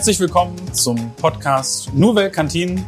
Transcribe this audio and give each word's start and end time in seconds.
Herzlich 0.00 0.18
willkommen 0.18 0.56
zum 0.72 1.14
Podcast 1.16 1.92
Nouvelle 1.92 2.30
Kantine 2.30 2.82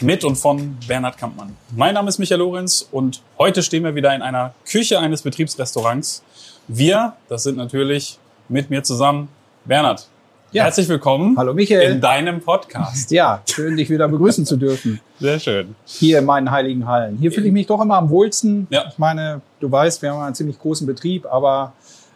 mit 0.00 0.22
und 0.22 0.36
von 0.36 0.76
Bernhard 0.86 1.18
Kampmann. 1.18 1.56
Mein 1.74 1.94
Name 1.94 2.08
ist 2.08 2.20
Michael 2.20 2.38
Lorenz 2.38 2.86
und 2.92 3.20
heute 3.36 3.64
stehen 3.64 3.82
wir 3.82 3.96
wieder 3.96 4.14
in 4.14 4.22
einer 4.22 4.54
Küche 4.64 5.00
eines 5.00 5.22
Betriebsrestaurants. 5.22 6.22
Wir, 6.68 7.14
das 7.28 7.42
sind 7.42 7.56
natürlich 7.56 8.16
mit 8.48 8.70
mir 8.70 8.84
zusammen 8.84 9.26
Bernhard. 9.64 10.06
Ja. 10.52 10.62
Herzlich 10.62 10.88
willkommen 10.88 11.36
Hallo 11.36 11.52
Michael. 11.52 11.94
in 11.94 12.00
deinem 12.00 12.40
Podcast. 12.40 13.10
Ja, 13.10 13.42
schön, 13.50 13.76
dich 13.76 13.90
wieder 13.90 14.06
begrüßen 14.06 14.46
zu 14.46 14.56
dürfen. 14.56 15.00
Sehr 15.18 15.40
schön. 15.40 15.74
Hier 15.84 16.20
in 16.20 16.26
meinen 16.26 16.52
heiligen 16.52 16.86
Hallen. 16.86 17.18
Hier 17.18 17.32
fühle 17.32 17.48
ich 17.48 17.52
mich 17.52 17.66
doch 17.66 17.80
immer 17.80 17.96
am 17.96 18.08
wohlsten. 18.08 18.68
Ja. 18.70 18.84
Ich 18.88 18.98
meine, 18.98 19.40
du 19.58 19.68
weißt, 19.68 20.00
wir 20.00 20.12
haben 20.12 20.22
einen 20.22 20.36
ziemlich 20.36 20.60
großen 20.60 20.86
Betrieb, 20.86 21.26
aber 21.26 21.72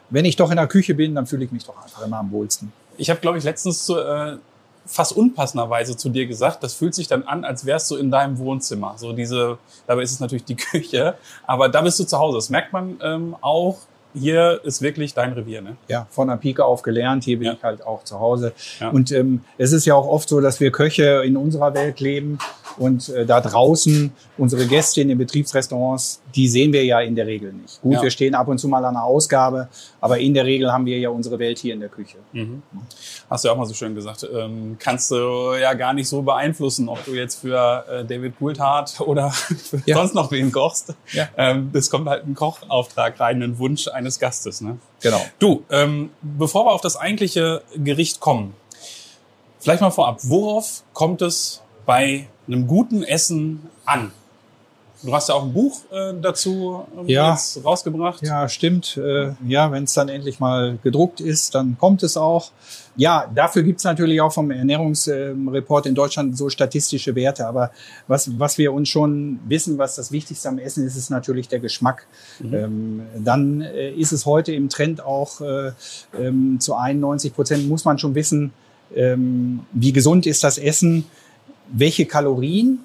wenn 0.08 0.24
ich 0.24 0.36
doch 0.36 0.50
in 0.50 0.56
der 0.56 0.68
Küche 0.68 0.94
bin, 0.94 1.16
dann 1.16 1.26
fühle 1.26 1.44
ich 1.44 1.50
mich 1.50 1.64
doch 1.64 1.82
einfach 1.82 2.06
immer 2.06 2.18
am 2.18 2.30
wohlsten. 2.30 2.72
Ich 2.98 3.10
habe, 3.10 3.20
glaube 3.20 3.38
ich, 3.38 3.44
letztens 3.44 3.88
äh, 3.88 4.36
fast 4.86 5.12
unpassenderweise 5.12 5.96
zu 5.96 6.08
dir 6.08 6.26
gesagt, 6.26 6.62
das 6.62 6.74
fühlt 6.74 6.94
sich 6.94 7.08
dann 7.08 7.24
an, 7.24 7.44
als 7.44 7.66
wärst 7.66 7.90
du 7.90 7.96
in 7.96 8.10
deinem 8.10 8.38
Wohnzimmer. 8.38 8.94
So 8.96 9.12
diese, 9.12 9.58
dabei 9.86 10.02
ist 10.02 10.12
es 10.12 10.20
natürlich 10.20 10.44
die 10.44 10.56
Küche, 10.56 11.16
aber 11.46 11.68
da 11.68 11.82
bist 11.82 11.98
du 11.98 12.04
zu 12.04 12.18
Hause. 12.18 12.38
Das 12.38 12.50
merkt 12.50 12.72
man 12.72 12.98
ähm, 13.02 13.36
auch. 13.40 13.78
Hier 14.18 14.60
ist 14.64 14.80
wirklich 14.82 15.14
dein 15.14 15.32
Revier, 15.32 15.60
ne? 15.62 15.76
Ja, 15.88 16.06
von 16.10 16.28
der 16.28 16.36
Pike 16.36 16.64
auf 16.64 16.82
gelernt. 16.82 17.24
Hier 17.24 17.38
bin 17.38 17.46
Ja. 17.48 17.52
ich 17.54 17.62
halt 17.62 17.84
auch 17.86 18.02
zu 18.04 18.18
Hause. 18.18 18.52
Ja. 18.80 18.88
Und 18.90 19.12
ähm, 19.12 19.42
es 19.58 19.72
ist 19.72 19.84
ja 19.86 19.94
auch 19.94 20.06
oft 20.06 20.28
so, 20.28 20.40
dass 20.40 20.58
wir 20.60 20.70
Köche 20.72 21.22
in 21.24 21.36
unserer 21.36 21.74
Welt 21.74 22.00
leben 22.00 22.38
und 22.78 23.08
äh, 23.10 23.24
da 23.26 23.40
draußen 23.40 24.12
unsere 24.38 24.66
Gäste 24.66 25.00
in 25.00 25.08
den 25.08 25.18
Betriebsrestaurants, 25.18 26.20
die 26.34 26.46
sehen 26.48 26.72
wir 26.72 26.84
ja 26.84 27.00
in 27.00 27.14
der 27.14 27.26
Regel 27.26 27.52
nicht. 27.52 27.80
Gut, 27.80 27.94
Ja. 27.94 28.02
wir 28.02 28.10
stehen 28.10 28.34
ab 28.34 28.48
und 28.48 28.58
zu 28.58 28.68
mal 28.68 28.84
an 28.84 28.96
einer 28.96 29.04
Ausgabe, 29.04 29.68
aber 30.00 30.18
in 30.18 30.34
der 30.34 30.44
Regel 30.44 30.70
haben 30.72 30.84
wir 30.84 30.98
ja 30.98 31.08
unsere 31.08 31.38
Welt 31.38 31.58
hier 31.58 31.72
in 31.74 31.80
der 31.80 31.88
Küche. 31.88 32.18
Mhm. 32.32 32.62
Hast 33.30 33.44
du 33.44 33.48
ja 33.48 33.54
auch 33.54 33.58
mal 33.58 33.64
so 33.66 33.72
schön 33.74 33.94
gesagt. 33.94 34.26
Ähm, 34.30 34.76
kannst 34.78 35.10
du 35.10 35.54
ja 35.60 35.72
gar 35.74 35.94
nicht 35.94 36.08
so 36.08 36.20
beeinflussen, 36.22 36.88
ob 36.88 37.02
du 37.04 37.12
jetzt 37.14 37.40
für 37.40 37.84
äh, 37.90 38.04
David 38.04 38.38
Coulthard 38.38 39.00
oder 39.00 39.30
für 39.30 39.80
sonst 39.86 40.14
noch 40.14 40.30
wen 40.30 40.52
kochst. 40.52 40.94
Ähm, 41.36 41.70
das 41.72 41.90
kommt 41.90 42.08
halt 42.08 42.26
ein 42.26 42.34
Kochauftrag 42.34 43.18
rein, 43.20 43.42
ein 43.42 43.58
Wunsch 43.58 43.88
eines 44.06 44.18
Gastes. 44.18 44.60
Ne? 44.60 44.78
Genau. 45.00 45.20
Du, 45.38 45.64
ähm, 45.70 46.10
bevor 46.22 46.64
wir 46.64 46.72
auf 46.72 46.80
das 46.80 46.96
eigentliche 46.96 47.62
Gericht 47.76 48.20
kommen, 48.20 48.54
vielleicht 49.60 49.80
mal 49.82 49.90
vorab, 49.90 50.20
worauf 50.22 50.84
kommt 50.92 51.22
es 51.22 51.62
bei 51.84 52.28
einem 52.46 52.66
guten 52.66 53.02
Essen 53.02 53.68
an? 53.84 54.12
Du 55.06 55.14
hast 55.14 55.28
ja 55.28 55.36
auch 55.36 55.44
ein 55.44 55.52
Buch 55.52 55.82
äh, 55.92 56.12
dazu 56.20 56.84
ähm, 56.98 57.06
Ja. 57.06 57.30
jetzt 57.30 57.64
rausgebracht. 57.64 58.26
Ja, 58.26 58.48
stimmt. 58.48 58.96
Äh, 58.96 59.34
ja, 59.46 59.70
wenn 59.70 59.84
es 59.84 59.94
dann 59.94 60.08
endlich 60.08 60.40
mal 60.40 60.78
gedruckt 60.82 61.20
ist, 61.20 61.54
dann 61.54 61.76
kommt 61.78 62.02
es 62.02 62.16
auch. 62.16 62.50
Ja, 62.96 63.30
dafür 63.32 63.62
gibt's 63.62 63.84
natürlich 63.84 64.20
auch 64.20 64.32
vom 64.32 64.50
Ernährungsreport 64.50 65.86
in 65.86 65.94
Deutschland 65.94 66.36
so 66.36 66.48
statistische 66.48 67.14
Werte. 67.14 67.46
Aber 67.46 67.70
was, 68.08 68.36
was 68.36 68.58
wir 68.58 68.72
uns 68.72 68.88
schon 68.88 69.38
wissen, 69.46 69.78
was 69.78 69.94
das 69.94 70.10
Wichtigste 70.10 70.48
am 70.48 70.58
Essen 70.58 70.84
ist, 70.84 70.96
ist 70.96 71.10
natürlich 71.10 71.46
der 71.46 71.60
Geschmack. 71.60 72.06
Ähm, 72.42 73.02
dann 73.16 73.60
äh, 73.60 73.92
ist 73.92 74.10
es 74.10 74.26
heute 74.26 74.52
im 74.54 74.68
Trend 74.68 75.00
auch 75.04 75.40
äh, 75.40 75.70
ähm, 76.18 76.58
zu 76.58 76.74
91 76.74 77.32
Prozent 77.32 77.68
muss 77.68 77.84
man 77.84 77.98
schon 77.98 78.16
wissen, 78.16 78.52
ähm, 78.94 79.60
wie 79.72 79.92
gesund 79.92 80.26
ist 80.26 80.42
das 80.42 80.58
Essen, 80.58 81.04
welche 81.70 82.06
Kalorien 82.06 82.80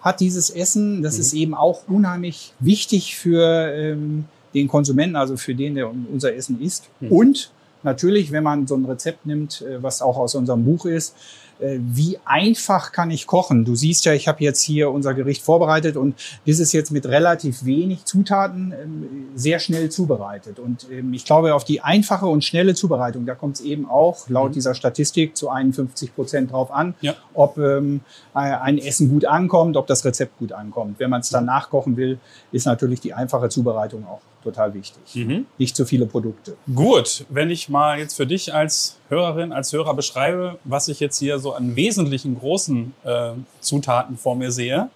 hat 0.00 0.20
dieses 0.20 0.50
Essen. 0.50 1.02
Das 1.02 1.18
ist 1.18 1.32
eben 1.32 1.54
auch 1.54 1.82
unheimlich 1.88 2.52
wichtig 2.60 3.16
für 3.16 3.72
ähm, 3.72 4.24
den 4.54 4.68
Konsumenten, 4.68 5.16
also 5.16 5.36
für 5.36 5.54
den, 5.54 5.74
der 5.74 5.90
unser 5.90 6.34
Essen 6.34 6.60
isst. 6.60 6.88
Und 7.10 7.50
natürlich, 7.82 8.32
wenn 8.32 8.44
man 8.44 8.66
so 8.66 8.76
ein 8.76 8.84
Rezept 8.84 9.26
nimmt, 9.26 9.62
äh, 9.62 9.82
was 9.82 10.02
auch 10.02 10.16
aus 10.16 10.34
unserem 10.34 10.64
Buch 10.64 10.86
ist, 10.86 11.14
wie 11.60 12.18
einfach 12.24 12.92
kann 12.92 13.10
ich 13.10 13.26
kochen? 13.26 13.64
Du 13.64 13.74
siehst 13.74 14.04
ja, 14.04 14.12
ich 14.12 14.28
habe 14.28 14.42
jetzt 14.44 14.62
hier 14.62 14.90
unser 14.90 15.14
Gericht 15.14 15.42
vorbereitet 15.42 15.96
und 15.96 16.14
das 16.46 16.58
ist 16.60 16.72
jetzt 16.72 16.90
mit 16.90 17.06
relativ 17.06 17.64
wenig 17.64 18.04
Zutaten 18.04 18.72
ähm, 18.80 19.28
sehr 19.34 19.58
schnell 19.58 19.90
zubereitet. 19.90 20.58
Und 20.58 20.86
ähm, 20.90 21.12
ich 21.14 21.24
glaube, 21.24 21.54
auf 21.54 21.64
die 21.64 21.80
einfache 21.80 22.26
und 22.26 22.44
schnelle 22.44 22.74
Zubereitung, 22.74 23.26
da 23.26 23.34
kommt 23.34 23.56
es 23.56 23.60
eben 23.62 23.88
auch 23.88 24.28
laut 24.28 24.54
dieser 24.54 24.74
Statistik 24.74 25.36
zu 25.36 25.48
51 25.50 26.14
Prozent 26.14 26.52
drauf 26.52 26.70
an, 26.70 26.94
Ja. 27.00 27.14
ob 27.34 27.58
ähm, 27.58 28.00
ein 28.34 28.78
Essen 28.78 29.08
gut 29.08 29.24
ankommt, 29.24 29.76
ob 29.76 29.86
das 29.88 30.04
Rezept 30.04 30.38
gut 30.38 30.52
ankommt. 30.52 31.00
Wenn 31.00 31.10
man 31.10 31.22
es 31.22 31.30
dann 31.30 31.44
nachkochen 31.44 31.96
will, 31.96 32.18
ist 32.52 32.66
natürlich 32.66 33.00
die 33.00 33.14
einfache 33.14 33.48
Zubereitung 33.48 34.06
auch 34.06 34.20
total 34.44 34.74
wichtig. 34.74 35.02
Mhm. 35.16 35.46
Nicht 35.58 35.74
zu 35.74 35.84
viele 35.84 36.06
Produkte. 36.06 36.56
Gut, 36.72 37.24
wenn 37.30 37.50
ich 37.50 37.68
mal 37.68 37.98
jetzt 37.98 38.14
für 38.14 38.26
dich 38.26 38.54
als 38.54 38.97
Hörerin, 39.08 39.52
als 39.52 39.72
Hörer 39.72 39.94
beschreibe, 39.94 40.58
was 40.64 40.88
ich 40.88 41.00
jetzt 41.00 41.18
hier 41.18 41.38
so 41.38 41.54
an 41.54 41.76
wesentlichen 41.76 42.38
großen 42.38 42.94
äh, 43.04 43.30
Zutaten 43.60 44.18
vor 44.18 44.36
mir 44.36 44.50
sehe, 44.50 44.90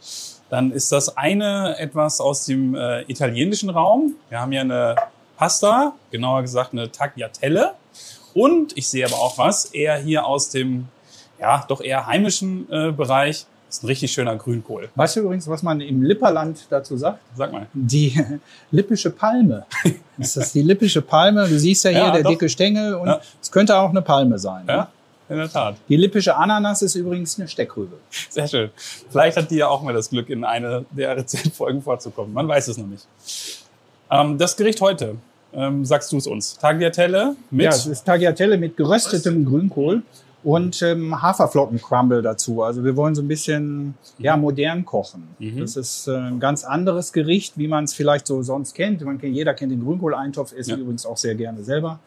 dann 0.51 0.71
ist 0.71 0.93
das 0.93 1.17
eine 1.17 1.79
etwas 1.79 2.21
aus 2.21 2.45
dem 2.45 2.75
äh, 2.75 3.03
italienischen 3.03 3.71
Raum. 3.71 4.17
Wir 4.29 4.41
haben 4.41 4.53
hier 4.53 4.61
eine 4.61 4.97
Pasta, 5.39 5.95
genauer 6.11 6.43
gesagt 6.43 6.73
eine 6.73 6.93
Tagliatelle. 6.93 7.73
Und 8.35 8.77
ich 8.77 8.89
sehe 8.89 9.07
aber 9.07 9.17
auch 9.17 9.39
was 9.39 9.67
eher 9.67 9.97
hier 9.97 10.27
aus 10.27 10.51
dem, 10.51 10.89
ja, 11.41 11.65
doch 11.69 11.81
eher 11.81 12.07
heimischen 12.07 12.71
äh, 12.71 12.93
Bereich. 12.93 13.47
Das 13.73 13.79
ist 13.79 13.85
ein 13.85 13.87
richtig 13.87 14.13
schöner 14.13 14.37
Grünkohl. 14.37 14.91
Weißt 14.97 15.17
du 15.17 15.21
übrigens, 15.21 15.49
was 15.49 15.63
man 15.63 15.81
im 15.81 16.03
Lipperland 16.03 16.67
dazu 16.69 16.95
sagt? 16.99 17.21
Sag 17.35 17.53
mal. 17.53 17.67
Die 17.73 18.23
lippische 18.71 19.09
Palme. 19.09 19.65
Ist 20.19 20.37
das 20.37 20.53
die 20.53 20.61
lippische 20.61 21.01
Palme? 21.01 21.49
Du 21.49 21.59
siehst 21.59 21.83
ja 21.85 21.91
hier 21.91 22.01
Ja, 22.01 22.11
der 22.13 22.23
doch. 22.23 22.31
dicke 22.33 22.51
Stängel 22.51 22.95
und 22.97 23.07
Ja. 23.09 23.21
es 23.41 23.51
könnte 23.51 23.75
auch 23.79 23.89
eine 23.89 24.03
Palme 24.03 24.39
sein. 24.39 24.67
ne? 24.67 24.73
Ja, 24.73 24.89
in 25.31 25.39
der 25.39 25.51
Tat. 25.51 25.77
Die 25.89 25.97
lippische 25.97 26.37
Ananas 26.37 26.83
ist 26.83 26.97
übrigens 26.97 27.39
eine 27.39 27.49
Steckrübe. 27.49 27.97
Sehr 28.29 28.47
schön. 28.47 28.69
Vielleicht 29.09 29.39
hat 29.39 29.51
die 29.51 29.57
ja 29.57 29.69
auch 29.69 29.81
mal 29.83 29.95
das 29.95 30.11
Glück, 30.11 30.29
in 30.29 30.45
eine 30.45 30.85
der 30.91 31.17
Rezeptfolgen 31.17 31.81
vorzukommen. 31.81 32.35
Man 32.35 32.47
weiß 32.47 32.69
es 32.69 32.77
noch 32.77 32.87
nicht. 32.87 33.07
Ähm, 34.11 34.37
das 34.37 34.55
Gericht 34.55 34.83
heute, 34.83 35.17
ähm, 35.55 35.87
sagst 35.87 36.13
du 36.13 36.19
es 36.19 36.27
uns. 36.27 36.59
Tagliatelle 36.59 37.37
mit 37.51 37.65
Ja, 37.65 37.71
es 37.71 37.87
ist 37.87 38.05
Tagliatelle 38.05 38.59
mit 38.59 38.77
geröstetem 38.77 39.47
Grünkohl 39.47 40.03
und 40.45 40.83
ähm, 40.83 41.23
Haferflocken-Crumble 41.23 42.23
dazu. 42.23 42.63
Also 42.63 42.85
wir 42.85 42.97
wollen 42.97 43.15
so 43.15 43.23
ein 43.23 43.29
bisschen 43.29 43.95
ja, 44.19 44.37
modern 44.37 44.85
kochen. 44.85 45.29
Mhm. 45.39 45.61
Das 45.61 45.77
ist 45.77 46.09
äh, 46.09 46.17
ein 46.17 46.41
ganz 46.41 46.65
anderes 46.65 47.13
Gericht, 47.13 47.57
wie 47.57 47.69
man 47.69 47.85
es 47.85 47.95
vielleicht 47.95 48.27
so 48.27 48.43
sonst 48.43 48.75
kennt. 48.75 49.01
Man 49.03 49.19
kennt. 49.19 49.35
Jeder 49.35 49.55
kennt 49.55 49.73
den 49.73 49.85
Grünkohleintopf, 49.85 50.53
esse 50.53 50.71
Ja. 50.71 50.77
ich 50.77 50.83
übrigens 50.83 51.07
auch 51.07 51.17
sehr 51.17 51.35
gerne 51.35 51.63
selber. 51.63 52.01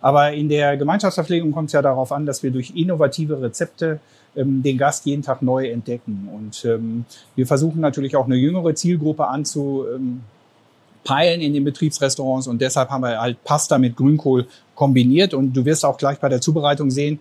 Aber 0.00 0.32
in 0.32 0.48
der 0.48 0.76
Gemeinschaftsverpflegung 0.76 1.52
kommt 1.52 1.68
es 1.68 1.74
ja 1.74 1.82
darauf 1.82 2.10
an, 2.10 2.26
dass 2.26 2.42
wir 2.42 2.50
durch 2.50 2.72
innovative 2.74 3.40
Rezepte 3.40 4.00
ähm, 4.34 4.62
den 4.62 4.76
Gast 4.76 5.06
jeden 5.06 5.22
Tag 5.22 5.42
neu 5.42 5.68
entdecken. 5.68 6.28
Und 6.34 6.64
ähm, 6.64 7.04
wir 7.36 7.46
versuchen 7.46 7.80
natürlich 7.80 8.16
auch 8.16 8.26
eine 8.26 8.36
jüngere 8.36 8.74
Zielgruppe 8.74 9.28
anzu, 9.28 9.84
ähm, 9.94 10.22
peilen 11.04 11.40
in 11.40 11.52
den 11.52 11.64
Betriebsrestaurants 11.64 12.46
und 12.46 12.60
deshalb 12.60 12.90
haben 12.90 13.02
wir 13.02 13.20
halt 13.20 13.42
Pasta 13.44 13.76
mit 13.76 13.96
Grünkohl 13.96 14.46
kombiniert 14.82 15.32
und 15.32 15.52
du 15.56 15.64
wirst 15.64 15.84
auch 15.84 15.96
gleich 15.96 16.18
bei 16.18 16.28
der 16.28 16.40
Zubereitung 16.40 16.90
sehen, 16.90 17.20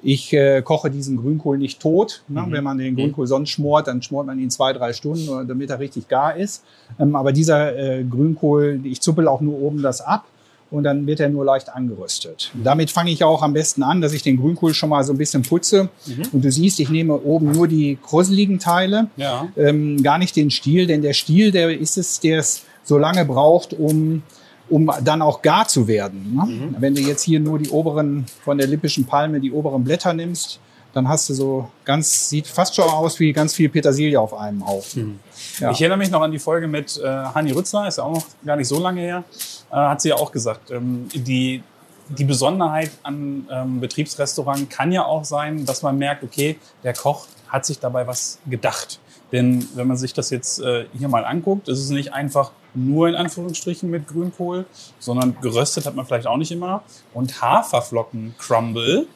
ich 0.00 0.32
äh, 0.32 0.62
koche 0.62 0.92
diesen 0.92 1.16
Grünkohl 1.16 1.58
nicht 1.58 1.80
tot. 1.80 2.22
Ne? 2.28 2.42
Mhm. 2.42 2.52
Wenn 2.52 2.64
man 2.64 2.78
den 2.78 2.94
Grünkohl 2.94 3.26
sonst 3.26 3.50
schmort, 3.50 3.88
dann 3.88 4.00
schmort 4.00 4.26
man 4.28 4.38
ihn 4.38 4.48
zwei, 4.48 4.72
drei 4.72 4.92
Stunden, 4.92 5.28
oder 5.28 5.44
damit 5.44 5.70
er 5.70 5.80
richtig 5.80 6.06
gar 6.06 6.36
ist. 6.36 6.62
Ähm, 7.00 7.16
aber 7.16 7.32
dieser 7.32 7.76
äh, 7.76 8.04
Grünkohl, 8.04 8.78
ich 8.84 9.00
zuppel 9.00 9.26
auch 9.26 9.40
nur 9.40 9.60
oben 9.60 9.82
das 9.82 10.00
ab 10.00 10.24
und 10.70 10.84
dann 10.84 11.04
wird 11.08 11.18
er 11.18 11.28
nur 11.30 11.44
leicht 11.44 11.68
angeröstet. 11.68 12.52
Damit 12.62 12.92
fange 12.92 13.10
ich 13.10 13.24
auch 13.24 13.42
am 13.42 13.54
besten 13.54 13.82
an, 13.82 14.00
dass 14.00 14.12
ich 14.12 14.22
den 14.22 14.36
Grünkohl 14.36 14.72
schon 14.72 14.90
mal 14.90 15.02
so 15.02 15.12
ein 15.12 15.18
bisschen 15.18 15.42
putze. 15.42 15.88
Mhm. 16.06 16.22
Und 16.32 16.44
du 16.44 16.52
siehst, 16.52 16.78
ich 16.78 16.90
nehme 16.90 17.14
oben 17.14 17.50
nur 17.50 17.66
die 17.66 17.98
krusseligen 18.00 18.60
Teile 18.60 19.08
Ja. 19.16 19.48
ähm, 19.56 20.00
gar 20.04 20.18
nicht 20.18 20.36
den 20.36 20.52
Stiel, 20.52 20.86
denn 20.86 21.02
der 21.02 21.14
Stiel, 21.14 21.50
der 21.50 21.76
ist 21.76 21.98
es, 21.98 22.20
der 22.20 22.38
es 22.38 22.62
so 22.84 22.98
lange 22.98 23.24
braucht, 23.24 23.72
um, 23.72 24.22
um 24.70 24.90
dann 25.02 25.20
auch 25.20 25.42
gar 25.42 25.66
zu 25.68 25.86
werden. 25.86 26.34
Ne? 26.34 26.74
Wenn 26.78 26.94
du 26.94 27.00
jetzt 27.00 27.22
hier 27.22 27.40
nur 27.40 27.58
die 27.58 27.68
oberen, 27.70 28.24
von 28.44 28.56
der 28.56 28.66
lippischen 28.66 29.04
Palme, 29.04 29.40
die 29.40 29.52
oberen 29.52 29.84
Blätter 29.84 30.12
nimmst, 30.14 30.60
dann 30.92 31.08
hast 31.08 31.28
du 31.28 31.34
so 31.34 31.70
ganz, 31.84 32.28
sieht 32.28 32.46
fast 32.46 32.74
schon 32.74 32.88
aus 32.88 33.20
wie 33.20 33.32
ganz 33.32 33.54
viel 33.54 33.68
Petersilie 33.68 34.18
auf 34.20 34.34
einem 34.34 34.66
Haufen. 34.66 35.20
Ja. 35.58 35.70
Ich 35.70 35.80
erinnere 35.80 35.98
mich 35.98 36.10
noch 36.10 36.20
an 36.20 36.32
die 36.32 36.38
Folge 36.38 36.66
mit 36.66 36.98
äh, 36.98 37.06
Hani 37.06 37.52
Rützler, 37.52 37.86
ist 37.86 37.98
ja 37.98 38.04
auch 38.04 38.14
noch 38.14 38.24
gar 38.44 38.56
nicht 38.56 38.68
so 38.68 38.80
lange 38.80 39.00
her. 39.00 39.24
Äh, 39.70 39.76
hat 39.76 40.00
sie 40.00 40.08
ja 40.08 40.16
auch 40.16 40.32
gesagt, 40.32 40.70
ähm, 40.70 41.08
die, 41.14 41.62
die 42.08 42.24
Besonderheit 42.24 42.90
an 43.02 43.46
ähm, 43.50 43.80
Betriebsrestaurant 43.80 44.68
kann 44.68 44.90
ja 44.90 45.04
auch 45.04 45.24
sein, 45.24 45.64
dass 45.64 45.82
man 45.82 45.96
merkt, 45.96 46.24
okay, 46.24 46.58
der 46.82 46.94
Koch 46.94 47.26
hat 47.48 47.66
sich 47.66 47.78
dabei 47.78 48.06
was 48.06 48.38
gedacht. 48.48 48.98
Denn 49.32 49.68
wenn 49.74 49.86
man 49.86 49.96
sich 49.96 50.12
das 50.12 50.30
jetzt 50.30 50.60
äh, 50.60 50.86
hier 50.96 51.08
mal 51.08 51.24
anguckt, 51.24 51.68
ist 51.68 51.78
es 51.78 51.90
nicht 51.90 52.12
einfach 52.12 52.50
nur 52.74 53.08
in 53.08 53.14
Anführungsstrichen 53.14 53.90
mit 53.90 54.06
Grünkohl, 54.08 54.64
sondern 54.98 55.36
geröstet 55.40 55.86
hat 55.86 55.94
man 55.96 56.06
vielleicht 56.06 56.26
auch 56.26 56.36
nicht 56.36 56.52
immer. 56.52 56.82
Und 57.14 57.40
Haferflocken-Crumble 57.42 59.06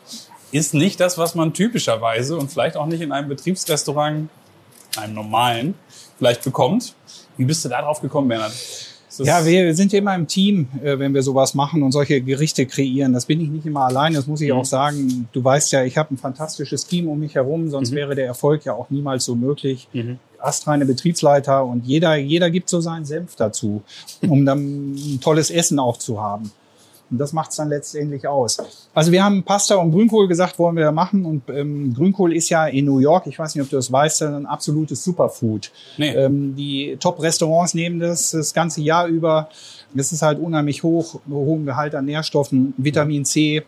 ist 0.53 0.75
nicht 0.75 1.01
das, 1.01 1.19
was 1.19 1.35
man 1.35 1.53
typischerweise 1.53 2.37
und 2.37 2.51
vielleicht 2.51 2.77
auch 2.77 2.87
nicht 2.87 3.01
in 3.01 3.13
einem 3.13 3.29
Betriebsrestaurant, 3.29 4.29
einem 4.97 5.15
normalen, 5.15 5.75
vielleicht 6.19 6.45
bekommt. 6.45 6.95
Wie 7.37 7.45
bist 7.45 7.65
du 7.65 7.69
da 7.69 7.83
drauf 7.83 8.01
gekommen, 8.01 8.29
Bernhard? 8.29 8.53
Ja, 9.19 9.45
wir 9.45 9.75
sind 9.77 9.93
ja 9.93 10.01
immer 10.01 10.15
im 10.17 10.27
Team, 10.27 10.67
äh, 10.83 10.99
wenn 10.99 11.15
wir 11.15 11.23
sowas 11.23 11.55
machen 11.55 11.85
und 11.85 11.93
solche 11.93 12.21
Gerichte 12.21 12.67
kreieren. 12.67 13.13
Das 13.13 13.27
bin 13.27 13.41
ich 13.41 13.49
nicht 13.49 13.65
immer 13.65 13.83
allein, 13.83 14.13
das 14.13 14.27
muss 14.27 14.41
ich 14.41 14.51
Mhm. 14.51 14.59
auch 14.59 14.65
sagen. 14.65 15.29
Du 15.33 15.43
weißt 15.43 15.71
ja, 15.71 15.85
ich 15.85 15.97
habe 15.97 16.13
ein 16.15 16.19
fantastisches 16.19 16.85
Team 16.87 17.09
um 17.09 17.21
mich 17.21 17.37
herum, 17.37 17.71
sonst 17.71 17.93
Mhm. 17.93 17.97
wäre 17.97 18.15
der 18.17 18.27
Erfolg 18.27 18.65
ja 18.65 18.73
auch 18.75 18.91
niemals 18.91 19.25
so 19.25 19.37
möglich. 19.37 19.87
Mhm. 19.93 20.19
Astreine 20.45 20.87
Betriebsleiter 20.87 21.65
und 21.65 21.85
jeder, 21.85 22.17
jeder 22.17 22.51
gibt 22.51 22.69
so 22.69 22.81
seinen 22.81 23.05
Senf 23.05 23.37
dazu, 23.37 23.83
um 24.23 24.45
dann 24.45 24.95
ein 24.95 25.21
tolles 25.21 25.51
Essen 25.51 25.79
auch 25.79 25.97
zu 25.97 26.21
haben. 26.21 26.51
Und 27.11 27.19
das 27.19 27.33
macht 27.33 27.51
es 27.51 27.57
dann 27.57 27.69
letztendlich 27.69 28.27
aus. 28.27 28.59
Also 28.95 29.13
wir 29.13 29.23
haben 29.23 29.43
Pasta 29.43 29.77
und 29.77 29.93
Grünkohl 29.93 30.27
gesagt, 30.27 30.59
wollen 30.59 30.77
wir 30.77 30.91
machen. 30.91 31.25
Und 31.25 31.49
ähm, 31.51 31.93
Grünkohl 31.95 32.35
ist 32.35 32.49
ja 32.49 32.67
in 32.67 32.87
New 32.87 32.99
York, 32.99 33.27
ich 33.27 33.39
weiß 33.39 33.55
nicht, 33.55 33.63
ob 33.63 33.71
du 33.71 33.77
das 33.77 33.93
weißt, 33.93 34.23
ein 34.23 34.47
absolutes 34.47 35.05
Superfood. 35.05 35.71
Nee. 35.99 36.11
Ähm, 36.15 36.57
die 36.57 36.97
Top-Restaurants 36.99 37.75
nehmen 37.75 38.01
das 38.01 38.31
das 38.31 38.55
ganze 38.55 38.81
Jahr 38.81 39.07
über. 39.07 39.49
Das 39.93 40.13
ist 40.13 40.23
halt 40.23 40.41
unheimlich 40.41 40.83
hoch, 40.83 41.21
hohen 41.31 41.67
Gehalt 41.67 41.95
an 41.95 42.07
Nährstoffen, 42.07 42.75
Vitamin 42.79 43.25
C, 43.25 43.63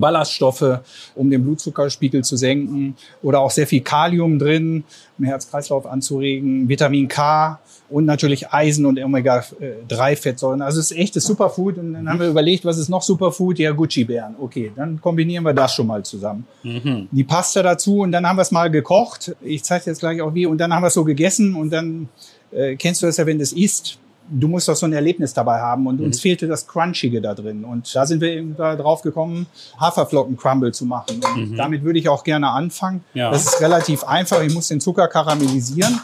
Ballaststoffe, 0.00 0.80
um 1.14 1.30
den 1.30 1.42
Blutzuckerspiegel 1.42 2.24
zu 2.24 2.36
senken 2.36 2.96
oder 3.22 3.40
auch 3.40 3.50
sehr 3.50 3.66
viel 3.66 3.80
Kalium 3.80 4.38
drin, 4.38 4.84
um 5.18 5.24
den 5.24 5.26
Herz-Kreislauf 5.26 5.86
anzuregen, 5.86 6.68
Vitamin 6.68 7.08
K 7.08 7.58
und 7.90 8.06
natürlich 8.06 8.52
Eisen 8.52 8.86
und 8.86 8.98
Omega-3-Fettsäuren. 8.98 10.62
Also 10.62 10.80
es 10.80 10.90
ist 10.90 10.96
echtes 10.96 11.24
Superfood 11.24 11.78
und 11.78 11.92
dann 11.92 12.08
haben 12.08 12.20
wir 12.20 12.28
überlegt, 12.28 12.64
was 12.64 12.78
ist 12.78 12.88
noch 12.88 13.02
Superfood? 13.02 13.58
Ja, 13.58 13.72
Gucci-Bären. 13.72 14.36
Okay, 14.40 14.72
dann 14.74 15.00
kombinieren 15.00 15.44
wir 15.44 15.52
das 15.52 15.74
schon 15.74 15.86
mal 15.86 16.04
zusammen. 16.04 16.46
Mhm. 16.62 17.08
Die 17.10 17.24
Pasta 17.24 17.62
dazu 17.62 18.00
und 18.00 18.12
dann 18.12 18.26
haben 18.26 18.36
wir 18.36 18.42
es 18.42 18.50
mal 18.50 18.70
gekocht. 18.70 19.36
Ich 19.42 19.62
zeige 19.62 19.84
jetzt 19.86 20.00
gleich 20.00 20.20
auch 20.20 20.34
wie. 20.34 20.46
Und 20.46 20.58
dann 20.58 20.72
haben 20.72 20.82
wir 20.82 20.88
es 20.88 20.94
so 20.94 21.04
gegessen 21.04 21.54
und 21.54 21.70
dann 21.70 22.08
äh, 22.52 22.76
kennst 22.76 23.02
du 23.02 23.06
das 23.06 23.16
ja, 23.16 23.26
wenn 23.26 23.38
du 23.38 23.42
es 23.42 23.52
isst, 23.52 23.98
du 24.30 24.48
musst 24.48 24.68
doch 24.68 24.76
so 24.76 24.86
ein 24.86 24.92
Erlebnis 24.92 25.34
dabei 25.34 25.60
haben. 25.60 25.86
Und 25.86 26.00
uns 26.00 26.20
fehlte 26.20 26.46
das 26.46 26.66
Crunchige 26.66 27.20
da 27.20 27.34
drin. 27.34 27.64
Und 27.64 27.94
da 27.94 28.06
sind 28.06 28.20
wir 28.20 28.30
eben 28.32 28.56
da 28.56 28.76
drauf 28.76 29.02
gekommen, 29.02 29.46
Haferflocken-Crumble 29.80 30.72
zu 30.72 30.86
machen. 30.86 31.20
Und 31.34 31.56
damit 31.56 31.82
würde 31.84 31.98
ich 31.98 32.08
auch 32.08 32.24
gerne 32.24 32.50
anfangen. 32.50 33.04
Ja. 33.14 33.30
Das 33.30 33.44
ist 33.46 33.60
relativ 33.60 34.04
einfach. 34.04 34.42
Ich 34.42 34.54
muss 34.54 34.68
den 34.68 34.80
Zucker 34.80 35.08
karamellisieren. 35.08 36.00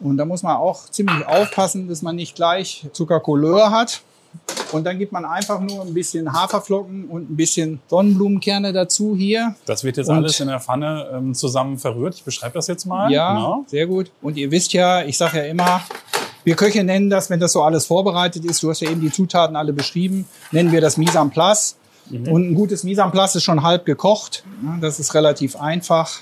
Und 0.00 0.16
da 0.16 0.24
muss 0.24 0.42
man 0.42 0.56
auch 0.56 0.88
ziemlich 0.90 1.26
aufpassen, 1.26 1.88
dass 1.88 2.02
man 2.02 2.14
nicht 2.16 2.36
gleich 2.36 2.86
Zuckercouleur 2.92 3.70
hat. 3.70 4.02
Und 4.72 4.84
dann 4.84 4.98
gibt 4.98 5.10
man 5.10 5.24
einfach 5.24 5.58
nur 5.58 5.80
ein 5.82 5.94
bisschen 5.94 6.32
Haferflocken 6.32 7.06
und 7.06 7.30
ein 7.30 7.36
bisschen 7.36 7.80
Sonnenblumenkerne 7.88 8.72
dazu 8.74 9.16
hier. 9.16 9.54
Das 9.64 9.82
wird 9.84 9.96
jetzt 9.96 10.08
Und- 10.10 10.16
alles 10.16 10.38
in 10.38 10.48
der 10.48 10.60
Pfanne 10.60 11.08
ähm, 11.14 11.34
zusammen 11.34 11.78
verrührt. 11.78 12.14
Ich 12.14 12.22
beschreibe 12.24 12.52
das 12.54 12.66
jetzt 12.66 12.84
mal. 12.84 13.10
Ja, 13.10 13.34
Genau. 13.34 13.64
sehr 13.66 13.86
gut. 13.86 14.10
Und 14.20 14.36
ihr 14.36 14.50
wisst 14.50 14.74
ja, 14.74 15.02
ich 15.02 15.16
sage 15.16 15.38
ja 15.38 15.44
immer, 15.44 15.80
wir 16.48 16.56
Köche 16.56 16.82
nennen 16.82 17.10
das, 17.10 17.28
wenn 17.28 17.40
das 17.40 17.52
so 17.52 17.62
alles 17.62 17.84
vorbereitet 17.84 18.42
ist, 18.46 18.62
du 18.62 18.70
hast 18.70 18.80
ja 18.80 18.90
eben 18.90 19.02
die 19.02 19.12
Zutaten 19.12 19.54
alle 19.54 19.74
beschrieben, 19.74 20.26
nennen 20.50 20.72
wir 20.72 20.80
das 20.80 20.96
Mise 20.96 21.18
en 21.18 21.28
place. 21.28 21.76
Und 22.10 22.50
ein 22.50 22.54
gutes 22.54 22.84
Mise 22.84 23.02
en 23.02 23.10
place 23.10 23.34
ist 23.34 23.42
schon 23.42 23.62
halb 23.62 23.84
gekocht. 23.84 24.44
Das 24.80 24.98
ist 24.98 25.14
relativ 25.14 25.56
einfach. 25.56 26.20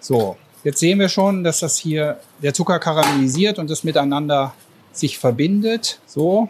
So, 0.00 0.38
jetzt 0.64 0.80
sehen 0.80 0.98
wir 0.98 1.10
schon, 1.10 1.44
dass 1.44 1.60
das 1.60 1.76
hier 1.76 2.18
der 2.42 2.54
Zucker 2.54 2.78
karamellisiert 2.78 3.58
und 3.58 3.68
das 3.68 3.84
miteinander 3.84 4.54
sich 4.92 5.18
verbindet. 5.18 6.00
So, 6.06 6.48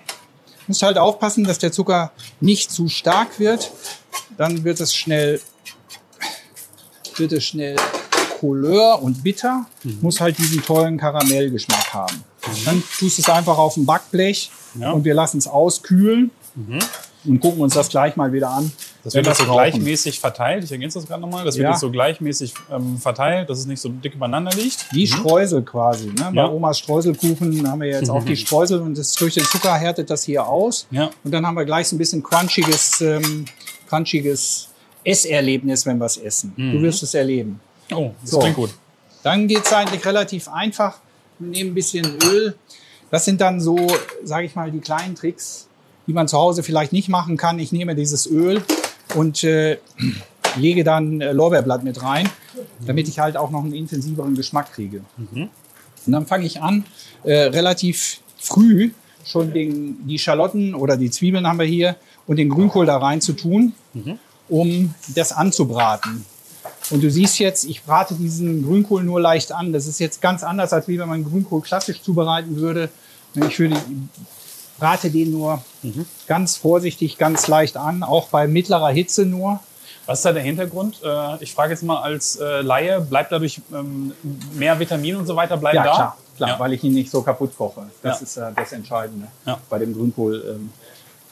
musst 0.69 0.85
halt 0.85 0.97
aufpassen, 0.97 1.43
dass 1.43 1.59
der 1.59 1.73
Zucker 1.73 2.13
nicht 2.39 2.71
zu 2.71 2.87
stark 2.87 3.41
wird. 3.41 3.73
Dann 4.39 4.63
wird 4.63 4.79
es 4.79 4.95
schnell 4.95 5.41
wird 7.17 7.33
es 7.33 7.45
schnell 7.45 7.75
Couleur 8.39 9.03
und 9.03 9.25
bitter, 9.25 9.67
muss 10.01 10.21
halt 10.21 10.39
diesen 10.39 10.63
tollen 10.63 10.97
Karamellgeschmack 10.97 11.93
haben. 11.93 12.30
Dann 12.65 12.83
tust 12.99 13.19
du 13.19 13.23
es 13.23 13.29
einfach 13.29 13.59
auf 13.59 13.77
ein 13.77 13.87
Backblech 13.87 14.51
Ja. 14.79 14.93
und 14.93 15.05
wir 15.05 15.15
lassen 15.15 15.39
es 15.39 15.47
auskühlen 15.47 16.31
und 17.25 17.41
gucken 17.41 17.61
uns 17.61 17.75
das 17.75 17.89
gleich 17.89 18.17
mal 18.17 18.33
wieder 18.33 18.51
an. 18.51 18.73
Das 19.03 19.15
wird 19.15 19.27
jetzt 19.27 19.39
so 19.39 19.45
es 19.45 19.49
brauchen. 19.49 19.59
gleichmäßig 19.63 20.21
verteilt. 20.21 20.65
Ich 20.65 20.73
ergänze 20.73 20.99
das 20.99 21.09
gerade 21.09 21.23
nochmal. 21.23 21.45
Das 21.45 21.57
wird 21.57 21.65
Ja. 21.65 21.71
jetzt 21.71 21.81
so 21.81 21.91
gleichmäßig 21.91 22.53
ähm, 22.71 22.99
verteilt, 22.99 23.49
dass 23.49 23.59
es 23.59 23.67
nicht 23.67 23.81
so 23.81 23.89
dick 23.89 24.15
übereinander 24.15 24.51
liegt. 24.53 24.93
Wie 24.93 25.07
Streusel 25.07 25.63
quasi. 25.63 26.09
Ne? 26.09 26.31
Bei 26.35 26.43
Ja. 26.43 26.49
Omas 26.51 26.79
Streuselkuchen 26.81 27.67
haben 27.67 27.81
wir 27.81 27.89
jetzt 27.89 28.11
auch 28.11 28.23
die 28.25 28.37
Streusel 28.37 28.81
und 28.83 28.99
das, 28.99 29.15
durch 29.15 29.35
den 29.35 29.45
Zucker 29.45 29.75
härtet 29.75 30.11
das 30.11 30.25
hier 30.25 30.47
aus. 30.47 30.87
Und 31.25 31.31
dann 31.33 31.47
haben 31.47 31.55
wir 31.57 31.65
gleich 31.65 31.89
so 31.89 31.97
ein 31.97 31.99
bisschen 31.99 32.23
crunchiges, 32.23 33.01
ähm, 33.01 33.47
crunchiges 33.89 34.69
Esserlebnis, 35.05 35.87
wenn 35.87 35.99
wir 35.99 36.07
es 36.07 36.19
essen. 36.19 36.53
Du 36.57 36.83
wirst 36.83 37.03
es 37.03 37.15
erleben. 37.15 37.59
Oh, 37.93 38.11
das 38.21 38.31
So. 38.33 38.39
klingt 38.41 38.57
gut. 38.57 38.71
Dann 39.23 39.49
geht's 39.49 39.73
eigentlich 39.73 40.05
relativ 40.05 40.49
einfach. 40.49 40.99
Wir 41.41 41.49
nehmen 41.49 41.71
ein 41.71 41.75
bisschen 41.75 42.07
Öl. 42.25 42.55
Das 43.11 43.25
sind 43.25 43.41
dann 43.41 43.61
so, 43.61 43.77
sage 44.23 44.47
ich 44.47 44.55
mal, 44.55 44.71
die 44.71 44.81
kleinen 44.81 45.15
Tricks, 45.15 45.69
die 46.07 46.13
man 46.13 46.29
zu 46.29 46.37
Hause 46.37 46.63
vielleicht 46.63 46.93
nicht 46.93 47.09
machen 47.09 47.37
kann. 47.37 47.59
Ich 47.59 47.73
nehme 47.73 47.95
dieses 47.95 48.27
Öl 48.31 48.63
und 49.17 49.43
äh, 49.43 49.79
lege 50.57 50.85
dann 50.85 51.21
äh, 51.21 51.33
Lorbeerblatt 51.33 51.83
mit 51.83 52.03
rein, 52.03 52.29
damit 52.87 53.09
ich 53.09 53.19
halt 53.19 53.37
auch 53.37 53.51
noch 53.51 53.65
einen 53.65 53.73
intensiveren 53.73 54.35
Geschmack 54.35 54.73
kriege. 54.73 55.03
Und 56.07 56.13
dann 56.13 56.27
fange 56.27 56.45
ich 56.45 56.61
an, 56.61 56.85
äh, 57.25 57.35
relativ 57.35 58.21
früh 58.39 58.91
schon 59.25 59.53
den, 59.53 60.07
die 60.07 60.19
Schalotten 60.19 60.75
oder 60.75 60.97
die 60.97 61.11
Zwiebeln 61.11 61.47
haben 61.47 61.59
wir 61.59 61.67
hier 61.67 61.97
und 62.27 62.37
den 62.37 62.49
Grünkohl 62.49 62.87
da 62.87 62.99
rein 62.99 63.21
zu 63.21 63.33
tun, 63.33 63.73
um 64.49 64.95
das 65.15 65.33
anzubraten. 65.33 66.25
Und 66.91 67.03
du 67.03 67.11
siehst 67.11 67.39
jetzt, 67.39 67.65
ich 67.65 67.83
brate 67.85 68.15
diesen 68.15 68.65
Grünkohl 68.65 69.03
nur 69.05 69.21
leicht 69.21 69.53
an. 69.53 69.73
Das 69.73 69.87
ist 69.87 70.01
jetzt 70.01 70.21
ganz 70.21 70.43
anders, 70.43 70.73
als 70.73 70.89
wie 70.89 70.99
wenn 70.99 71.09
man 71.09 71.25
Grünkohl 71.25 71.61
klassisch 71.63 72.03
zubereiten 72.03 72.57
würde. 72.57 72.89
Ich 73.35 73.59
würde, 73.61 73.77
brate 74.79 75.11
den 75.11 75.31
nur 75.31 75.63
ganz 76.27 76.57
vorsichtig, 76.57 77.17
ganz 77.19 77.47
leicht 77.47 77.77
an, 77.77 78.03
auch 78.03 78.29
bei 78.29 78.49
mittlerer 78.49 78.91
Hitze 78.91 79.25
nur. 79.25 79.61
Was 80.07 80.21
ist 80.21 80.25
da 80.25 80.33
der 80.33 80.43
Hintergrund? 80.43 81.01
Äh, 81.05 81.43
ich 81.45 81.53
frage 81.55 81.73
jetzt 81.75 81.83
mal 81.85 82.01
als 82.01 82.37
äh, 82.37 82.63
Laie, 82.63 83.01
bleibt 83.01 83.31
dadurch 83.31 83.61
ähm, 83.73 84.13
mehr 84.55 84.79
Vitamin 84.81 85.15
und 85.17 85.27
so 85.27 85.37
weiter 85.37 85.57
bleiben 85.57 85.77
Ja, 85.77 85.85
da? 85.85 85.95
klar, 85.95 86.17
klar 86.37 86.49
Ja. 86.51 86.59
weil 86.59 86.73
ich 86.73 86.83
ihn 86.83 86.95
nicht 86.95 87.11
so 87.11 87.23
kaputt 87.23 87.57
koche. 87.57 87.83
Das 88.03 88.19
Ja. 88.19 88.25
ist 88.25 88.37
äh, 88.39 88.51
das 88.57 88.73
Entscheidende 88.73 89.29
Ja. 89.47 89.61
bei 89.69 89.79
dem 89.79 89.95
Grünkohl. 89.95 90.57
Ähm, 90.57 90.71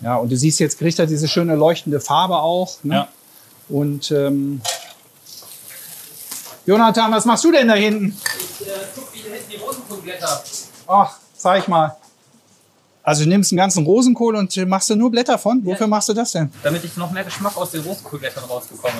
ja, 0.00 0.16
und 0.16 0.30
du 0.30 0.36
siehst 0.36 0.60
jetzt, 0.60 0.78
kriegt 0.78 0.98
er 1.00 1.06
diese 1.06 1.26
schöne 1.26 1.56
leuchtende 1.56 1.98
Farbe 1.98 2.36
auch. 2.36 2.76
Ne? 2.84 2.94
Ja. 2.94 3.08
Und 3.68 4.12
ähm, 4.12 4.60
Jonathan, 6.68 7.10
was 7.10 7.24
machst 7.24 7.44
du 7.44 7.50
denn 7.50 7.66
da 7.66 7.72
hinten? 7.72 8.14
Ich 8.38 8.66
äh, 8.66 8.70
guck, 8.94 9.10
wie 9.14 9.20
hinten 9.20 9.50
die 9.50 9.56
Rosenkohlblätter. 9.56 10.44
Ach, 10.86 11.16
zeig 11.34 11.66
mal. 11.66 11.96
Also 13.02 13.24
du 13.24 13.30
nimmst 13.30 13.52
einen 13.52 13.56
ganzen 13.56 13.86
Rosenkohl 13.86 14.36
und 14.36 14.54
machst 14.66 14.90
da 14.90 14.94
nur 14.94 15.10
Blätter 15.10 15.38
von? 15.38 15.64
Wofür 15.64 15.86
machst 15.86 16.10
du 16.10 16.12
das 16.12 16.32
denn? 16.32 16.52
Damit 16.62 16.84
ich 16.84 16.94
noch 16.98 17.10
mehr 17.10 17.24
Geschmack 17.24 17.56
aus 17.56 17.70
den 17.70 17.80
Rosenkohlblättern 17.80 18.44
rausbekomme. 18.44 18.92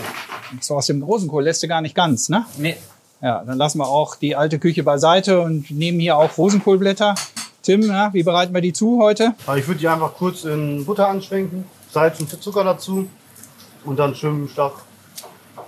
So 0.63 0.77
aus 0.77 0.87
dem 0.87 1.03
Rosenkohl 1.03 1.45
lässt 1.45 1.63
du 1.63 1.69
gar 1.69 1.83
nicht 1.83 1.95
ganz, 1.95 2.31
ne? 2.31 2.47
Nee, 2.57 2.79
Ja, 3.21 3.45
dann 3.45 3.59
lassen 3.59 3.77
wir 3.77 3.87
auch 3.87 4.17
die 4.17 4.35
alte 4.35 4.59
Küche 4.59 4.83
beiseite 4.83 5.43
und 5.43 5.71
nehmen 5.71 6.01
hier 6.01 6.17
auch 6.17 6.39
Rosenkohlblätter. 6.39 7.17
Tim, 7.61 7.83
ja, 7.83 8.15
wie 8.15 8.23
bereiten 8.23 8.55
wir 8.55 8.63
die 8.63 8.73
zu 8.73 8.99
heute? 9.03 9.35
Aber 9.45 9.59
ich 9.59 9.69
würde 9.69 9.81
die 9.81 9.89
einfach 9.89 10.15
kurz 10.15 10.45
in 10.45 10.87
Butter 10.87 11.07
anschwenken, 11.07 11.67
Salz 11.93 12.19
und 12.19 12.31
Zucker 12.43 12.65
dazu 12.65 13.11
und 13.85 13.99
dann 13.99 14.15
schön 14.15 14.49
stark 14.49 14.88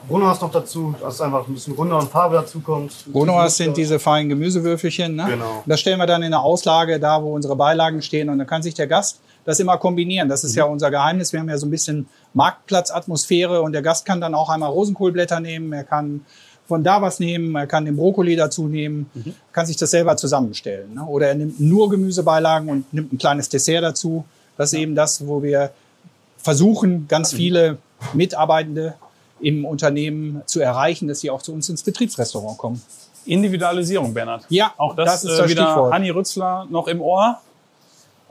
Brunners 0.09 0.41
noch 0.41 0.51
dazu, 0.51 0.95
dass 1.01 1.21
einfach 1.21 1.47
ein 1.47 1.55
bisschen 1.55 1.75
runder 1.75 1.99
und 1.99 2.11
Farbe 2.11 2.37
dazu 2.37 2.61
kommt. 2.61 2.93
Bonoas 3.07 3.57
sind 3.57 3.77
diese 3.77 3.99
feinen 3.99 4.29
Gemüsewürfelchen. 4.29 5.15
Ne? 5.15 5.27
Genau. 5.31 5.63
Das 5.67 5.81
stellen 5.81 5.99
wir 5.99 6.07
dann 6.07 6.23
in 6.23 6.31
der 6.31 6.41
Auslage 6.41 6.99
da, 6.99 7.23
wo 7.23 7.35
unsere 7.35 7.57
Beilagen 7.57 8.03
stehen. 8.03 8.29
Und 8.29 8.39
dann 8.39 8.47
kann 8.47 8.63
sich 8.63 8.75
der 8.75 8.87
Gast 8.87 9.21
das 9.45 9.61
immer 9.61 9.79
kombinieren. 9.79 10.29
Das 10.29 10.45
ist 10.45 10.55
ja 10.55 10.65
unser 10.65 10.91
Geheimnis. 10.91 11.33
Wir 11.33 11.41
haben 11.41 11.49
ja 11.49 11.59
so 11.59 11.67
ein 11.67 11.71
bisschen 11.71 12.09
Marktplatzatmosphäre 12.35 13.63
und 13.63 13.73
der 13.73 13.83
Gast 13.83 14.05
kann 14.05 14.21
dann 14.21 14.35
auch 14.35 14.49
einmal 14.49 14.71
Rosenkohlblätter 14.71 15.41
nehmen. 15.41 15.73
Er 15.73 15.85
kann 15.85 16.25
von 16.67 16.85
da 16.85 17.03
was 17.03 17.19
nehmen, 17.19 17.57
er 17.57 17.67
kann 17.67 17.85
den 17.85 17.97
Brokkoli 17.97 18.37
dazu 18.37 18.69
nehmen, 18.69 19.11
kann 19.51 19.67
sich 19.67 19.77
das 19.77 19.91
selber 19.91 20.17
zusammenstellen. 20.17 20.95
Ne? 20.95 21.05
Oder 21.05 21.29
er 21.29 21.35
nimmt 21.35 21.59
nur 21.59 21.91
Gemüsebeilagen 21.91 22.69
und 22.69 22.93
nimmt 22.95 23.13
ein 23.13 23.19
kleines 23.19 23.49
Dessert 23.49 23.83
dazu. 23.83 24.25
Das 24.57 24.73
ist 24.73 24.79
eben 24.79 24.95
das, 24.95 25.27
wo 25.27 25.43
wir 25.43 25.71
versuchen, 26.39 27.09
ganz 27.09 27.33
viele 27.33 27.79
Mitarbeitende 28.13 28.95
im 29.41 29.65
Unternehmen 29.65 30.43
zu 30.47 30.61
erreichen, 30.61 31.09
dass 31.09 31.21
sie 31.21 31.31
auch 31.31 31.43
zu 31.43 31.53
uns 31.53 31.69
ins 31.69 31.83
Betriebsrestaurant 31.83 32.59
kommen. 32.59 32.83
Individualisierung, 33.27 34.15
Bernhard. 34.15 34.45
Ja, 34.49 34.73
Auch 34.77 34.97
das, 34.97 35.23
das 35.23 35.25
ist 35.25 35.31
äh, 35.31 35.43
das 35.43 35.51
wieder 35.51 35.67
Stichwort. 35.67 35.93
Hanni 35.93 36.11
Rützler 36.11 36.67
noch 36.71 36.89
im 36.89 37.01
Ohr. 37.01 37.39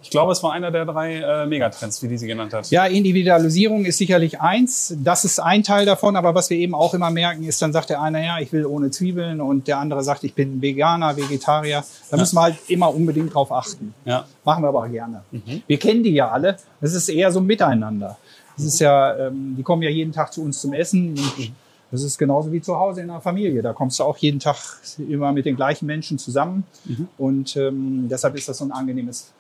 Ich 0.02 0.10
glaube, 0.10 0.32
es 0.32 0.42
war 0.44 0.54
einer 0.54 0.72
der 0.72 0.86
drei 0.86 1.16
äh, 1.16 1.46
Megatrends, 1.46 2.02
wie 2.02 2.08
die 2.08 2.18
sie 2.18 2.28
genannt 2.28 2.54
hat. 2.54 2.70
Ja, 2.72 2.86
Individualisierung 2.86 3.84
ist 3.86 3.98
sicherlich 3.98 4.40
eins. 4.40 4.96
Das 5.04 5.26
ist 5.26 5.40
ein 5.40 5.62
Teil 5.64 5.86
davon. 5.86 6.16
Aber 6.16 6.34
was 6.36 6.50
wir 6.50 6.58
eben 6.58 6.74
auch 6.74 6.94
immer 6.94 7.10
merken, 7.12 7.44
ist, 7.44 7.62
dann 7.62 7.74
sagt 7.74 7.90
der 7.90 8.02
eine, 8.02 8.26
ja, 8.26 8.40
ich 8.40 8.52
will 8.54 8.66
ohne 8.66 8.92
Zwiebeln 8.92 9.42
und 9.42 9.68
der 9.68 9.78
andere 9.78 10.04
sagt, 10.04 10.24
ich 10.24 10.34
bin 10.34 10.62
Veganer, 10.62 11.18
Vegetarier. 11.18 11.84
Da 12.10 12.18
müssen 12.18 12.36
wir 12.38 12.44
halt 12.44 12.56
immer 12.70 12.94
unbedingt 12.94 13.34
drauf 13.34 13.52
achten. 13.52 13.94
Ja. 14.06 14.26
Machen 14.46 14.64
wir 14.64 14.70
aber 14.70 14.84
auch 14.84 14.90
gerne. 14.90 15.24
Wir 15.68 15.78
kennen 15.78 16.04
die 16.04 16.14
ja 16.14 16.30
alle. 16.30 16.58
Das 16.80 16.94
ist 16.94 17.10
eher 17.10 17.32
so 17.32 17.40
ein 17.40 17.46
Miteinander. 17.46 18.18
Das 18.60 18.68
ist 18.68 18.80
ja, 18.80 19.16
ähm, 19.28 19.56
die 19.58 19.64
kommen 19.64 19.82
ja 19.82 19.90
jeden 19.90 20.12
Tag 20.12 20.34
zu 20.34 20.44
uns 20.44 20.60
zum 20.60 20.74
Essen. 20.74 21.18
Das 21.92 22.04
ist 22.04 22.18
genauso 22.18 22.52
wie 22.52 22.62
zu 22.62 22.76
Hause 22.76 23.02
in 23.02 23.10
einer 23.10 23.22
Familie. 23.22 23.62
Da 23.62 23.72
kommst 23.74 24.00
du 24.00 24.04
auch 24.04 24.18
jeden 24.18 24.40
Tag 24.40 24.58
immer 24.98 25.32
mit 25.32 25.46
den 25.46 25.56
gleichen 25.56 25.86
Menschen 25.86 26.20
zusammen. 26.20 26.66
Und 27.18 27.56
ähm, 27.56 28.08
deshalb 28.10 28.36
ist 28.36 28.50
das 28.50 28.58
so 28.58 28.66
ein 28.66 28.72
angenehmes 28.72 29.32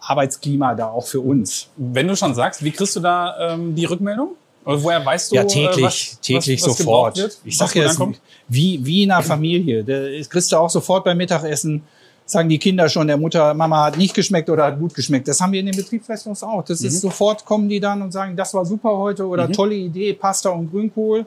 Arbeitsklima 0.00 0.74
da 0.74 0.88
auch 0.88 1.06
für 1.06 1.20
uns. 1.20 1.68
Wenn 1.76 2.08
du 2.08 2.16
schon 2.16 2.34
sagst, 2.34 2.62
wie 2.64 2.72
kriegst 2.72 2.96
du 2.96 3.00
da 3.00 3.54
ähm, 3.54 3.74
die 3.74 3.84
Rückmeldung? 3.84 4.30
Oder 4.64 4.82
woher 4.82 5.06
weißt 5.06 5.30
du, 5.30 5.36
Ja, 5.36 5.42
äh, 5.42 5.46
täglich, 5.46 5.84
was, 5.84 6.20
täglich 6.20 6.62
was, 6.62 6.68
was 6.70 6.78
sofort. 6.78 7.40
ich 7.44 7.56
sag 7.56 7.74
ankommt? 7.76 8.20
wie, 8.48 8.84
wie 8.84 9.04
in 9.04 9.10
einer 9.12 9.22
Familie. 9.22 9.84
Das 9.84 10.28
kriegst 10.28 10.52
du 10.52 10.56
auch 10.56 10.68
sofort 10.68 11.04
beim 11.04 11.16
Mittagessen. 11.16 11.82
Sagen 12.30 12.50
die 12.50 12.58
Kinder 12.58 12.90
schon, 12.90 13.06
der 13.06 13.16
Mutter, 13.16 13.54
Mama 13.54 13.84
hat 13.86 13.96
nicht 13.96 14.12
geschmeckt 14.14 14.50
oder 14.50 14.64
hat 14.66 14.78
gut 14.78 14.92
geschmeckt. 14.92 15.26
Das 15.28 15.40
haben 15.40 15.50
wir 15.52 15.60
in 15.60 15.66
den 15.66 15.74
Betriebsrestaurants 15.76 16.42
auch. 16.42 16.62
Das 16.62 16.80
Mhm. 16.80 16.88
ist 16.88 17.00
sofort 17.00 17.46
kommen 17.46 17.70
die 17.70 17.80
dann 17.80 18.02
und 18.02 18.12
sagen, 18.12 18.36
das 18.36 18.52
war 18.52 18.66
super 18.66 18.98
heute 18.98 19.26
oder 19.26 19.50
tolle 19.50 19.74
Idee, 19.74 20.12
Pasta 20.12 20.50
und 20.50 20.70
Grünkohl. 20.70 21.24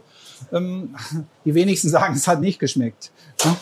Ähm, 0.53 0.95
die 1.45 1.55
wenigsten 1.55 1.89
sagen, 1.97 2.13
es 2.13 2.27
hat 2.27 2.39
nicht 2.39 2.59
geschmeckt. 2.59 3.09
Ne? 3.43 3.55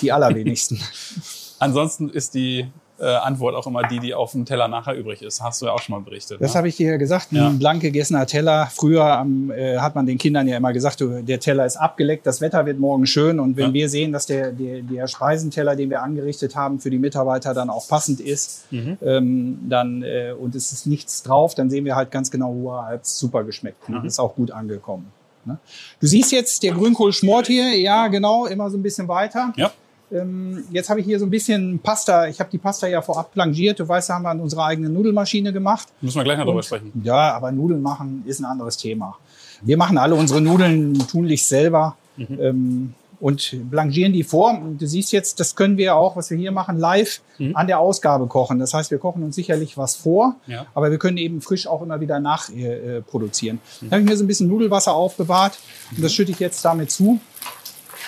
Die 0.00 0.12
allerwenigsten. 0.12 0.78
Ansonsten 1.58 2.10
ist 2.10 2.34
die 2.34 2.68
äh, 3.00 3.06
Antwort 3.06 3.54
auch 3.56 3.66
immer 3.66 3.82
die, 3.88 3.98
die 3.98 4.14
auf 4.14 4.32
dem 4.32 4.44
Teller 4.44 4.68
nachher 4.68 4.94
übrig 4.94 5.20
ist. 5.22 5.42
Hast 5.42 5.60
du 5.60 5.66
ja 5.66 5.72
auch 5.72 5.80
schon 5.80 5.96
mal 5.96 6.02
berichtet. 6.02 6.40
Das 6.40 6.52
ne? 6.52 6.58
habe 6.58 6.68
ich 6.68 6.76
dir 6.76 6.92
ja 6.92 6.96
gesagt, 6.96 7.32
ein 7.32 7.36
Ja. 7.36 7.48
blank 7.50 7.82
gegessener 7.82 8.24
Teller. 8.26 8.68
Früher 8.72 9.18
ähm, 9.20 9.50
äh, 9.50 9.78
hat 9.78 9.94
man 9.96 10.06
den 10.06 10.16
Kindern 10.16 10.46
ja 10.46 10.56
immer 10.56 10.72
gesagt, 10.72 11.00
du, 11.00 11.22
der 11.22 11.40
Teller 11.40 11.66
ist 11.66 11.76
abgeleckt, 11.76 12.24
das 12.26 12.40
Wetter 12.40 12.64
wird 12.66 12.78
morgen 12.78 13.06
schön. 13.06 13.40
Und 13.40 13.56
wenn 13.56 13.68
Ja. 13.68 13.72
wir 13.74 13.88
sehen, 13.88 14.12
dass 14.12 14.26
der, 14.26 14.52
der, 14.52 14.82
der 14.82 15.08
Speisenteller, 15.08 15.74
den 15.74 15.90
wir 15.90 16.02
angerichtet 16.02 16.54
haben, 16.54 16.78
für 16.78 16.90
die 16.90 16.98
Mitarbeiter 16.98 17.52
dann 17.52 17.68
auch 17.70 17.88
passend 17.88 18.20
ist, 18.20 18.70
Mhm. 18.70 18.98
ähm, 19.02 19.58
dann 19.68 20.02
äh, 20.04 20.32
und 20.38 20.54
es 20.54 20.70
ist 20.70 20.86
nichts 20.86 21.22
drauf, 21.24 21.54
dann 21.56 21.70
sehen 21.70 21.84
wir 21.84 21.96
halt 21.96 22.10
ganz 22.12 22.30
genau, 22.30 22.54
wo 22.54 22.70
er 22.72 22.86
hat 22.86 23.06
super 23.06 23.42
geschmeckt. 23.44 23.88
Mhm. 23.88 24.02
Ne? 24.02 24.06
Ist 24.06 24.20
auch 24.20 24.34
gut 24.36 24.50
angekommen. 24.52 25.10
Ne? 25.44 25.58
Du 26.00 26.06
siehst 26.06 26.32
jetzt, 26.32 26.62
der 26.62 26.72
Grünkohl 26.72 27.12
schmort 27.12 27.48
hier, 27.48 27.76
ja 27.78 28.06
genau, 28.06 28.46
immer 28.46 28.70
so 28.70 28.78
ein 28.78 28.82
bisschen 28.82 29.08
weiter. 29.08 29.52
Ja. 29.56 29.72
Ähm, 30.14 30.64
jetzt 30.70 30.88
habe 30.90 31.00
ich 31.00 31.06
hier 31.06 31.18
so 31.18 31.26
ein 31.26 31.30
bisschen 31.30 31.78
Pasta. 31.80 32.28
Ich 32.28 32.38
habe 32.40 32.50
die 32.50 32.58
Pasta 32.58 32.86
ja 32.86 33.02
vorab 33.02 33.32
blanchiert. 33.34 33.80
Du 33.80 33.88
weißt, 33.88 34.08
da 34.10 34.14
haben 34.14 34.22
wir 34.22 34.30
an 34.30 34.40
unserer 34.40 34.66
eigenen 34.66 34.92
Nudelmaschine 34.94 35.52
gemacht. 35.52 35.88
Müssen 36.00 36.16
wir 36.18 36.24
gleich 36.24 36.38
noch 36.38 36.44
drüber 36.44 36.58
Und- 36.58 36.64
sprechen. 36.64 36.92
Ja, 37.04 37.32
aber 37.34 37.50
Nudeln 37.52 37.82
machen 37.82 38.22
ist 38.26 38.38
ein 38.40 38.44
anderes 38.44 38.76
Thema. 38.76 39.16
Wir 39.62 39.76
machen 39.76 39.98
alle 39.98 40.14
unsere 40.14 40.40
Nudeln 40.40 40.94
tunlichst 41.08 41.48
selber 41.48 41.96
Mhm. 42.16 42.38
ähm, 42.40 42.94
und 43.20 43.56
blanchieren 43.70 44.12
die 44.12 44.22
vor. 44.22 44.60
Du 44.78 44.86
siehst 44.86 45.10
jetzt, 45.12 45.40
das 45.40 45.56
können 45.56 45.76
wir 45.78 45.96
auch, 45.96 46.14
was 46.16 46.30
wir 46.30 46.36
hier 46.36 46.52
machen, 46.52 46.78
live 46.78 47.22
Mhm. 47.38 47.56
an 47.56 47.66
der 47.66 47.78
Ausgabe 47.80 48.26
kochen. 48.26 48.58
Das 48.58 48.74
heißt, 48.74 48.90
wir 48.90 48.98
kochen 48.98 49.22
uns 49.22 49.34
sicherlich 49.34 49.76
was 49.78 49.96
vor, 49.96 50.36
Ja. 50.46 50.66
aber 50.74 50.90
wir 50.90 50.98
können 50.98 51.16
eben 51.16 51.40
frisch 51.40 51.66
auch 51.66 51.80
immer 51.82 52.00
wieder 52.00 52.20
nachproduzieren. 52.20 52.98
Äh, 52.98 53.00
produzieren. 53.02 53.60
Mhm. 53.80 53.88
Da 53.90 53.96
habe 53.96 54.02
ich 54.04 54.10
mir 54.10 54.16
so 54.16 54.24
ein 54.24 54.26
bisschen 54.28 54.48
Nudelwasser 54.48 54.92
aufbewahrt 54.94 55.58
und 55.96 56.04
das 56.04 56.12
schütte 56.12 56.30
ich 56.32 56.38
jetzt 56.38 56.64
damit 56.64 56.90
zu, 56.90 57.18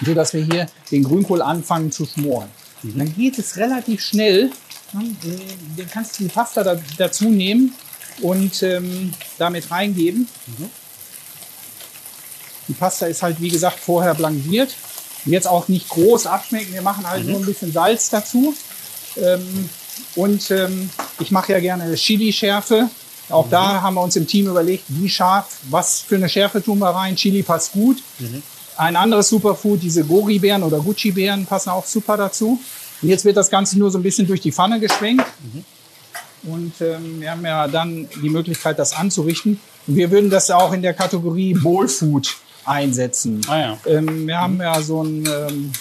so 0.05 0.15
dass 0.15 0.33
wir 0.35 0.45
hier 0.45 0.67
den 0.91 1.03
Grünkohl 1.05 1.43
anfangen 1.43 1.91
zu 1.93 2.07
schmoren. 2.07 2.49
Mhm. 2.83 2.99
Dann 2.99 3.15
geht 3.15 3.39
es 3.39 3.57
relativ 3.57 4.03
schnell. 4.03 4.51
Ne? 4.93 5.17
Den 5.77 5.91
kannst 5.91 6.19
du 6.19 6.25
die 6.25 6.29
Pasta 6.29 6.63
da, 6.63 6.79
dazu 6.99 7.29
nehmen 7.29 7.75
und 8.21 8.63
ähm, 8.63 9.13
damit 9.39 9.71
reingeben. 9.71 10.29
Die 12.69 12.75
Pasta 12.75 13.07
ist 13.07 13.23
halt, 13.23 13.41
wie 13.41 13.49
gesagt, 13.49 13.79
vorher 13.79 14.15
blanchiert. 14.15 14.75
Jetzt 15.25 15.47
auch 15.47 15.69
nicht 15.69 15.89
groß 15.89 16.27
abschmecken. 16.27 16.73
Wir 16.73 16.83
machen 16.83 17.09
halt 17.09 17.27
nur 17.27 17.39
ein 17.39 17.47
bisschen 17.47 17.73
Salz 17.73 18.11
dazu. 18.11 18.55
Ähm, 19.17 19.69
und 20.15 20.51
ähm, 20.51 20.91
ich 21.21 21.31
mache 21.31 21.53
ja 21.53 21.61
gerne 21.61 21.95
Chili-Schärfe. 21.95 22.89
Auch 23.29 23.49
da 23.51 23.83
haben 23.83 23.95
wir 23.95 24.03
uns 24.03 24.15
im 24.17 24.27
Team 24.27 24.47
überlegt, 24.47 24.85
wie 24.89 25.09
scharf, 25.09 25.59
was 25.69 26.01
für 26.01 26.15
eine 26.15 26.29
Schärfe 26.29 26.63
tun 26.63 26.79
wir 26.79 26.91
rein. 26.91 27.17
Chili 27.17 27.43
passt 27.43 27.73
gut. 27.73 28.03
Ein 28.77 28.97
anderes 28.97 29.29
Superfood, 29.29 29.83
diese 29.83 30.05
Gori-Beeren 30.05 30.63
oder 30.63 30.79
Gucci-Beeren 30.79 31.47
passen 31.47 31.71
auch 31.71 31.87
super 31.87 32.17
dazu. 32.17 32.61
Und 33.03 33.09
jetzt 33.09 33.25
wird 33.25 33.37
das 33.37 33.51
Ganze 33.51 33.79
nur 33.79 33.91
so 33.91 33.99
ein 33.99 34.03
bisschen 34.03 34.27
durch 34.27 34.41
die 34.41 34.53
Pfanne 34.53 34.81
geschwenkt. 34.81 35.27
Und 36.43 36.81
ähm, 36.81 37.21
wir 37.21 37.31
haben 37.31 37.45
ja 37.45 37.67
dann 37.69 38.09
die 38.23 38.31
Möglichkeit, 38.31 38.79
das 38.79 38.93
anzurichten. 38.93 39.59
Und 39.87 39.97
wir 39.97 40.11
würden 40.11 40.31
das 40.31 40.51
auch 40.51 40.73
in 40.73 40.83
der 40.83 40.95
Kategorie 40.95 41.55
Bowl 41.55 41.89
Food 41.89 42.37
einsetzen. 42.65 43.41
Ah 43.49 43.59
ja. 43.59 43.79
Ähm, 43.87 44.27
wir 44.27 44.41
haben 44.41 44.61
ja 44.61 44.81
so 44.81 45.03
ein 45.03 45.25
ähm, 45.27 45.73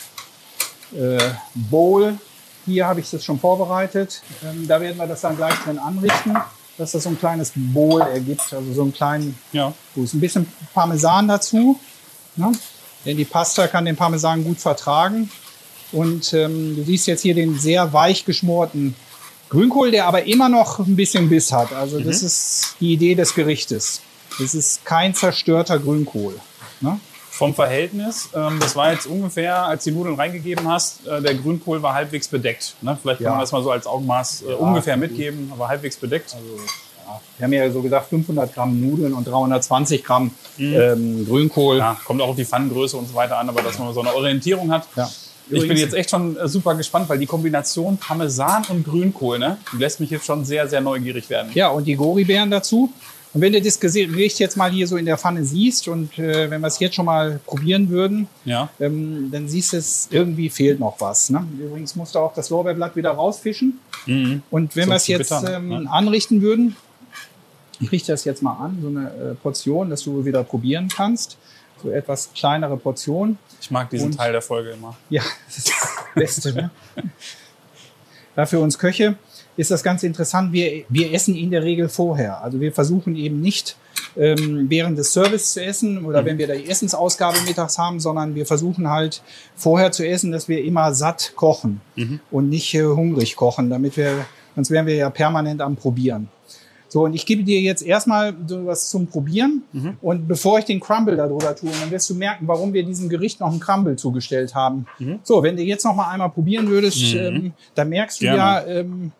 äh, 0.93 1.23
Bowl. 1.53 2.17
Hier 2.65 2.87
habe 2.87 2.99
ich 2.99 3.09
das 3.09 3.23
schon 3.23 3.39
vorbereitet. 3.39 4.21
Ähm, 4.43 4.67
da 4.67 4.81
werden 4.81 4.97
wir 4.97 5.07
das 5.07 5.21
dann 5.21 5.35
gleich 5.37 5.55
drin 5.63 5.77
anrichten, 5.77 6.35
dass 6.77 6.91
das 6.91 7.03
so 7.03 7.09
ein 7.09 7.19
kleines 7.19 7.51
Bowl 7.55 8.01
ergibt. 8.01 8.53
Also 8.53 8.73
so 8.73 8.81
einen 8.83 8.93
kleinen 8.93 9.37
Ja. 9.51 9.73
Gut, 9.93 10.13
ein 10.13 10.19
bisschen 10.19 10.47
Parmesan 10.73 11.27
dazu. 11.27 11.79
Ne? 12.35 12.51
Denn 13.05 13.17
die 13.17 13.25
Pasta 13.25 13.67
kann 13.67 13.85
den 13.85 13.95
Parmesan 13.95 14.43
gut 14.43 14.59
vertragen. 14.59 15.29
Und 15.91 16.33
ähm, 16.33 16.75
du 16.75 16.83
siehst 16.83 17.07
jetzt 17.07 17.21
hier 17.21 17.35
den 17.35 17.57
sehr 17.59 17.93
weich 17.93 18.25
geschmorten 18.25 18.95
Grünkohl, 19.49 19.91
der 19.91 20.07
aber 20.07 20.23
immer 20.25 20.49
noch 20.49 20.79
ein 20.79 20.95
bisschen 20.95 21.29
Biss 21.29 21.51
hat. 21.51 21.71
Also 21.73 21.99
das 21.99 22.23
ist 22.23 22.75
die 22.79 22.93
Idee 22.93 23.15
des 23.15 23.35
Gerichtes. 23.35 24.01
Das 24.39 24.55
ist 24.55 24.83
kein 24.83 25.13
zerstörter 25.13 25.79
Grünkohl. 25.79 26.35
Ne? 26.81 26.99
Vom 27.29 27.53
Verhältnis, 27.53 28.29
ähm, 28.33 28.59
das 28.59 28.75
war 28.75 28.91
jetzt 28.93 29.05
ungefähr, 29.07 29.63
als 29.65 29.83
die 29.83 29.91
Nudeln 29.91 30.15
reingegeben 30.15 30.67
hast, 30.67 31.05
äh, 31.05 31.21
der 31.21 31.35
Grünkohl 31.35 31.81
war 31.83 31.93
halbwegs 31.93 32.27
bedeckt. 32.27 32.75
Ne? 32.81 32.97
Vielleicht 33.01 33.19
kann 33.19 33.25
Ja. 33.25 33.31
man 33.31 33.41
das 33.41 33.51
mal 33.51 33.61
so 33.61 33.71
als 33.71 33.85
Augenmaß 33.87 34.43
äh, 34.43 34.53
ungefähr 34.53 34.97
mitgeben, 34.97 35.51
aber 35.53 35.67
halbwegs 35.67 35.97
bedeckt. 35.97 36.35
Wir 37.37 37.45
haben 37.45 37.53
ja 37.53 37.69
so 37.71 37.81
gesagt 37.81 38.09
500 38.09 38.53
Gramm 38.53 38.79
Nudeln 38.81 39.13
und 39.13 39.27
320 39.27 40.03
Gramm 40.03 40.31
ähm, 40.59 41.25
Grünkohl. 41.27 41.77
Ja, 41.77 41.97
kommt 42.05 42.21
auch 42.21 42.29
auf 42.29 42.35
die 42.35 42.45
Pfannengröße 42.45 42.97
und 42.97 43.07
so 43.07 43.15
weiter 43.15 43.37
an, 43.37 43.49
aber 43.49 43.61
dass 43.61 43.77
man 43.79 43.93
so 43.93 44.01
eine 44.01 44.13
Orientierung 44.15 44.71
hat. 44.71 44.87
Ja. 44.95 45.09
Ich 45.47 45.51
bin 45.51 45.61
Übrigens- 45.61 45.81
jetzt 45.81 45.93
echt 45.93 46.09
schon 46.09 46.35
äh, 46.37 46.47
super 46.47 46.73
gespannt, 46.75 47.07
weil 47.07 47.19
die 47.19 47.27
Kombination 47.27 47.97
Parmesan 47.97 48.63
und 48.69 48.83
Grünkohl, 48.83 49.37
ne, 49.37 49.57
die 49.73 49.77
lässt 49.77 49.99
mich 49.99 50.09
jetzt 50.09 50.25
schon 50.25 50.43
sehr, 50.43 50.67
sehr 50.67 50.81
neugierig 50.81 51.29
werden. 51.29 51.51
Ja, 51.53 51.67
und 51.69 51.85
die 51.85 51.95
Gori-Beeren 51.95 52.49
dazu. 52.49 52.91
Und 53.33 53.41
wenn 53.41 53.51
du 53.51 53.61
das 53.61 53.77
Gericht 53.81 54.39
jetzt 54.39 54.55
mal 54.55 54.71
hier 54.71 54.87
so 54.87 54.95
in 54.95 55.05
der 55.05 55.17
Pfanne 55.17 55.43
siehst 55.43 55.89
und 55.89 56.17
äh, 56.17 56.49
wenn 56.49 56.61
wir 56.61 56.67
es 56.67 56.79
jetzt 56.79 56.95
schon 56.95 57.05
mal 57.05 57.41
probieren 57.45 57.89
würden, 57.89 58.27
Ja. 58.45 58.69
ähm, 58.79 59.29
dann 59.29 59.49
siehst 59.49 59.73
du 59.73 59.77
es, 59.77 60.07
irgendwie 60.09 60.49
fehlt 60.49 60.79
noch 60.79 60.95
was. 60.99 61.29
Ne? 61.29 61.45
Übrigens 61.59 61.97
musst 61.97 62.15
du 62.15 62.19
auch 62.19 62.33
das 62.33 62.49
Lorbeerblatt 62.49 62.95
wieder 62.95 63.11
rausfischen. 63.11 63.77
Mhm. 64.05 64.41
Und 64.49 64.75
wenn 64.77 64.87
wir 64.87 64.95
es 64.95 65.07
jetzt 65.07 65.29
bitter, 65.29 65.57
ähm, 65.57 65.69
ja. 65.71 65.79
anrichten 65.91 66.41
würden, 66.41 66.77
ich 67.85 67.91
richte 67.91 68.11
das 68.11 68.25
jetzt 68.25 68.41
mal 68.41 68.53
an, 68.53 68.79
so 68.81 68.87
eine 68.87 69.07
äh, 69.31 69.35
Portion, 69.35 69.89
dass 69.89 70.03
du 70.03 70.25
wieder 70.25 70.43
probieren 70.43 70.87
kannst. 70.87 71.37
So 71.83 71.89
etwas 71.91 72.31
kleinere 72.33 72.77
Portion. 72.77 73.37
Ich 73.61 73.69
mag 73.71 73.89
diesen 73.89 74.07
Und- 74.07 74.17
Teil 74.17 74.31
der 74.31 74.41
Folge 74.41 74.71
immer. 74.71 74.95
Ja, 75.09 75.21
das 75.45 75.57
ist 75.57 75.69
das 75.69 75.89
Beste. 76.15 76.53
Ne? 76.53 76.69
Da 78.35 78.45
für 78.45 78.59
uns 78.59 78.77
Köche 78.77 79.15
ist 79.55 79.71
das 79.71 79.81
ganz 79.81 80.03
interessant. 80.03 80.51
Wir, 80.51 80.83
wir 80.89 81.13
essen 81.13 81.35
in 81.35 81.51
der 81.51 81.63
Regel 81.63 81.87
vorher. 81.87 82.41
Also 82.41 82.59
wir 82.59 82.73
versuchen 82.73 83.15
eben 83.15 83.39
nicht 83.39 83.77
ähm, 84.17 84.65
während 84.69 84.97
des 84.97 85.13
Service 85.13 85.53
zu 85.53 85.63
essen 85.63 86.03
oder 86.03 86.25
wenn 86.25 86.37
wir 86.37 86.47
die 86.53 86.69
Essensausgabe 86.69 87.39
mittags 87.47 87.77
haben, 87.77 88.01
sondern 88.01 88.35
wir 88.35 88.45
versuchen 88.45 88.89
halt 88.89 89.21
vorher 89.55 89.93
zu 89.93 90.05
essen, 90.05 90.33
dass 90.33 90.49
wir 90.49 90.61
immer 90.65 90.93
satt 90.93 91.31
kochen 91.37 91.79
und 92.29 92.49
nicht 92.49 92.73
äh, 92.73 92.83
hungrig 92.83 93.37
kochen, 93.37 93.69
damit 93.69 93.95
wir, 93.95 94.25
sonst 94.55 94.69
wären 94.69 94.85
wir 94.85 94.95
ja 94.95 95.09
permanent 95.09 95.61
am 95.61 95.77
Probieren. 95.77 96.27
So, 96.95 97.03
und 97.03 97.13
ich 97.13 97.25
gebe 97.25 97.43
dir 97.43 97.59
jetzt 97.59 97.81
erstmal 97.83 98.33
so 98.47 98.65
was 98.67 98.89
zum 98.89 99.07
Probieren. 99.07 99.63
Und 100.01 100.29
bevor 100.29 100.59
ich 100.59 100.63
den 100.63 100.79
Crumble 100.79 101.17
darüber 101.17 101.53
tue, 101.53 101.69
dann 101.81 101.91
wirst 101.91 102.09
du 102.09 102.15
merken, 102.15 102.47
warum 102.47 102.71
wir 102.71 102.83
diesem 102.85 103.09
Gericht 103.09 103.41
noch 103.41 103.51
einen 103.51 103.59
Crumble 103.59 103.97
zugestellt 103.97 104.55
haben. 104.55 104.85
So, 105.23 105.43
wenn 105.43 105.57
du 105.57 105.61
jetzt 105.61 105.83
noch 105.83 105.93
mal 105.93 106.09
einmal 106.09 106.29
probieren 106.29 106.69
würdest, 106.69 107.13
ähm, 107.13 107.51
dann 107.75 107.89
merkst 107.89 108.21
du 108.21 108.23
Gerne. 108.23 108.37
ja, 108.37 108.65
ähm, 108.65 109.11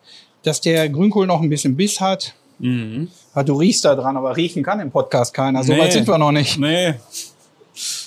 dass 0.44 0.62
der 0.62 0.88
Grünkohl 0.88 1.28
noch 1.28 1.42
ein 1.42 1.50
bisschen 1.50 1.76
Biss 1.76 2.00
hat. 2.00 2.34
Ja, 2.60 3.44
du 3.44 3.54
riechst 3.56 3.84
da 3.84 3.94
dran, 3.94 4.16
aber 4.16 4.38
riechen 4.38 4.64
kann 4.64 4.80
im 4.80 4.90
Podcast 4.90 5.34
keiner. 5.34 5.62
So 5.62 5.74
Nee. 5.74 5.80
weit 5.80 5.92
sind 5.92 6.08
wir 6.08 6.18
noch 6.18 6.32
nicht. 6.32 6.58
Nee. 6.58 6.94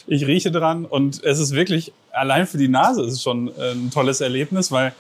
Ich 0.07 0.27
rieche 0.27 0.51
dran 0.51 0.87
und 0.87 1.23
es 1.23 1.39
ist 1.39 1.53
wirklich, 1.53 1.93
allein 2.11 2.47
für 2.47 2.57
die 2.57 2.69
Nase 2.69 3.03
ist 3.03 3.13
es 3.13 3.23
schon 3.23 3.49
äh, 3.49 3.73
ein 3.73 3.91
tolles 3.91 4.23
Erlebnis, 4.23 4.73
weil 4.73 4.95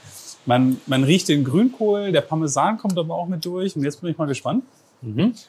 man, 0.48 0.80
man 0.86 1.04
riecht 1.04 1.28
den 1.28 1.44
Grünkohl, 1.44 2.10
der 2.10 2.22
Parmesan 2.22 2.78
kommt 2.78 2.98
aber 2.98 3.14
auch 3.14 3.28
mit 3.28 3.44
durch 3.44 3.76
und 3.76 3.84
jetzt 3.84 4.00
bin 4.00 4.10
ich 4.10 4.16
mal 4.16 4.26
gespannt. 4.26 4.64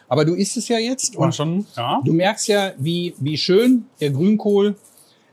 Aber 0.09 0.25
du 0.25 0.35
isst 0.35 0.57
es 0.57 0.67
ja 0.67 0.77
jetzt 0.77 1.15
Und 1.15 1.33
schon, 1.33 1.65
ja. 1.75 2.01
du 2.03 2.11
merkst 2.11 2.49
ja, 2.49 2.73
wie, 2.77 3.15
wie 3.17 3.37
schön 3.37 3.85
der 4.01 4.11
Grünkohl, 4.11 4.75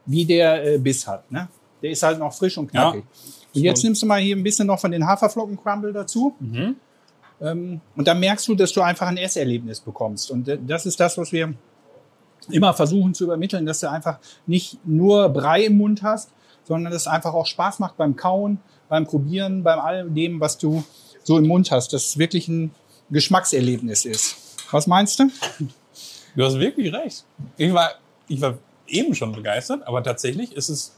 wie 0.06 0.24
der 0.24 0.74
äh, 0.74 0.78
Biss 0.78 1.06
hat. 1.08 1.30
Ne? 1.32 1.48
Der 1.82 1.90
ist 1.90 2.02
halt 2.04 2.20
noch 2.20 2.32
frisch 2.32 2.56
und 2.56 2.70
knackig. 2.70 3.02
Und 3.54 3.60
jetzt 3.60 3.82
nimmst 3.82 4.02
du 4.02 4.06
mal 4.06 4.20
hier 4.20 4.36
ein 4.36 4.42
bisschen 4.44 4.68
noch 4.68 4.78
von 4.78 4.92
den 4.92 5.04
Haferflocken-Crumble 5.04 5.92
dazu. 5.92 6.34
Mhm. 6.38 6.76
Ähm, 7.40 7.80
und 7.96 8.06
dann 8.06 8.20
merkst 8.20 8.46
du, 8.46 8.54
dass 8.54 8.72
du 8.72 8.82
einfach 8.82 9.08
ein 9.08 9.16
Esserlebnis 9.16 9.80
bekommst. 9.80 10.30
Und 10.30 10.48
äh, 10.48 10.58
das 10.64 10.86
ist 10.86 11.00
das, 11.00 11.18
was 11.18 11.32
wir 11.32 11.52
immer 12.50 12.72
versuchen 12.72 13.14
zu 13.14 13.24
übermitteln, 13.24 13.66
dass 13.66 13.80
du 13.80 13.90
einfach 13.90 14.20
nicht 14.46 14.78
nur 14.86 15.28
Brei 15.28 15.64
im 15.64 15.76
Mund 15.76 16.02
hast, 16.02 16.30
sondern 16.66 16.92
dass 16.92 17.02
es 17.02 17.08
einfach 17.08 17.34
auch 17.34 17.46
Spaß 17.46 17.78
macht 17.78 17.96
beim 17.96 18.16
Kauen, 18.16 18.58
beim 18.88 19.06
Probieren, 19.06 19.62
beim 19.62 19.78
all 19.78 20.08
dem, 20.08 20.40
was 20.40 20.58
du 20.58 20.84
so 21.22 21.38
im 21.38 21.46
Mund 21.46 21.70
hast. 21.70 21.92
Dass 21.92 22.06
es 22.06 22.18
wirklich 22.18 22.48
ein 22.48 22.72
Geschmackserlebnis 23.10 24.04
ist. 24.04 24.36
Was 24.70 24.86
meinst 24.86 25.18
du? 25.18 25.30
Du 26.34 26.44
hast 26.44 26.58
wirklich 26.58 26.92
recht. 26.92 27.24
Ich 27.56 27.72
war, 27.72 27.92
ich 28.28 28.40
war 28.40 28.58
eben 28.86 29.14
schon 29.14 29.32
begeistert, 29.32 29.86
aber 29.86 30.02
tatsächlich 30.02 30.52
ist 30.52 30.68
es, 30.68 30.96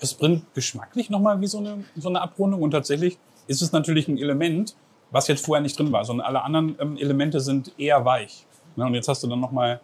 es 0.00 0.14
bringt 0.14 0.54
geschmacklich 0.54 1.10
nochmal 1.10 1.40
wie 1.40 1.46
so 1.46 1.58
eine, 1.58 1.84
so 1.96 2.08
eine 2.08 2.20
Abrundung 2.20 2.62
und 2.62 2.70
tatsächlich 2.70 3.18
ist 3.48 3.62
es 3.62 3.72
natürlich 3.72 4.08
ein 4.08 4.18
Element, 4.18 4.76
was 5.10 5.28
jetzt 5.28 5.44
vorher 5.44 5.62
nicht 5.62 5.78
drin 5.78 5.90
war, 5.92 6.04
sondern 6.04 6.26
alle 6.26 6.42
anderen 6.42 6.76
ähm, 6.80 6.96
Elemente 6.96 7.40
sind 7.40 7.72
eher 7.78 8.04
weich. 8.04 8.46
Ne? 8.76 8.86
Und 8.86 8.94
jetzt 8.94 9.08
hast 9.08 9.22
du 9.22 9.26
dann 9.26 9.40
nochmal 9.40 9.80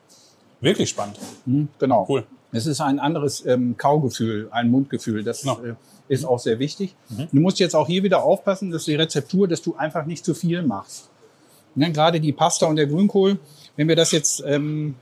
wirklich 0.60 0.90
spannend. 0.90 1.18
Hm, 1.44 1.68
genau. 1.78 2.06
Cool. 2.08 2.26
Es 2.54 2.66
ist 2.66 2.80
ein 2.80 2.98
anderes 2.98 3.44
ähm, 3.46 3.76
Kaugefühl, 3.76 4.48
ein 4.50 4.70
Mundgefühl. 4.70 5.22
Das 5.24 5.42
Ja. 5.44 5.52
äh, 5.64 5.74
ist 6.08 6.24
auch 6.24 6.38
sehr 6.38 6.58
wichtig. 6.58 6.94
Du 7.32 7.40
musst 7.40 7.58
jetzt 7.58 7.74
auch 7.74 7.86
hier 7.86 8.02
wieder 8.02 8.22
aufpassen, 8.22 8.70
dass 8.70 8.84
die 8.84 8.94
Rezeptur, 8.94 9.48
dass 9.48 9.62
du 9.62 9.74
einfach 9.74 10.04
nicht 10.06 10.24
zu 10.24 10.34
viel 10.34 10.62
machst. 10.62 11.08
Ne, 11.76 11.90
gerade 11.90 12.20
die 12.20 12.32
Pasta 12.32 12.66
und 12.66 12.76
der 12.76 12.86
Grünkohl, 12.86 13.38
wenn 13.74 13.88
wir 13.88 13.96
das 13.96 14.12
jetzt 14.12 14.44
ähm, 14.46 14.94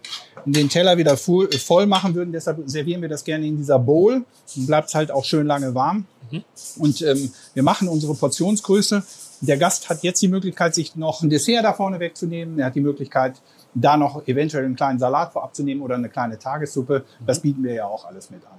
in 0.46 0.52
den 0.54 0.68
Teller 0.70 0.96
wieder 0.96 1.18
fu- 1.18 1.46
voll 1.58 1.84
machen 1.86 2.14
würden, 2.14 2.32
deshalb 2.32 2.62
servieren 2.64 3.02
wir 3.02 3.10
das 3.10 3.24
gerne 3.24 3.46
in 3.46 3.58
dieser 3.58 3.78
Bowl, 3.78 4.24
dann 4.56 4.66
bleibt 4.66 4.88
es 4.88 4.94
halt 4.94 5.10
auch 5.10 5.24
schön 5.24 5.46
lange 5.46 5.74
warm. 5.74 6.06
Und 6.78 7.02
ähm, 7.02 7.30
wir 7.52 7.62
machen 7.62 7.88
unsere 7.88 8.14
Portionsgröße. 8.14 9.02
Der 9.42 9.58
Gast 9.58 9.90
hat 9.90 10.02
jetzt 10.02 10.22
die 10.22 10.28
Möglichkeit, 10.28 10.74
sich 10.74 10.96
noch 10.96 11.22
ein 11.22 11.28
Dessert 11.28 11.64
da 11.64 11.74
vorne 11.74 12.00
wegzunehmen. 12.00 12.58
Er 12.58 12.66
hat 12.66 12.74
die 12.74 12.80
Möglichkeit, 12.80 13.34
da 13.74 13.96
noch 13.96 14.26
eventuell 14.26 14.64
einen 14.64 14.76
kleinen 14.76 14.98
Salat 14.98 15.32
vorab 15.32 15.54
zu 15.54 15.62
nehmen 15.62 15.82
oder 15.82 15.94
eine 15.94 16.08
kleine 16.08 16.38
Tagessuppe. 16.38 17.04
Das 17.26 17.40
bieten 17.40 17.62
wir 17.64 17.74
ja 17.74 17.86
auch 17.86 18.04
alles 18.04 18.30
mit 18.30 18.42
an. 18.44 18.58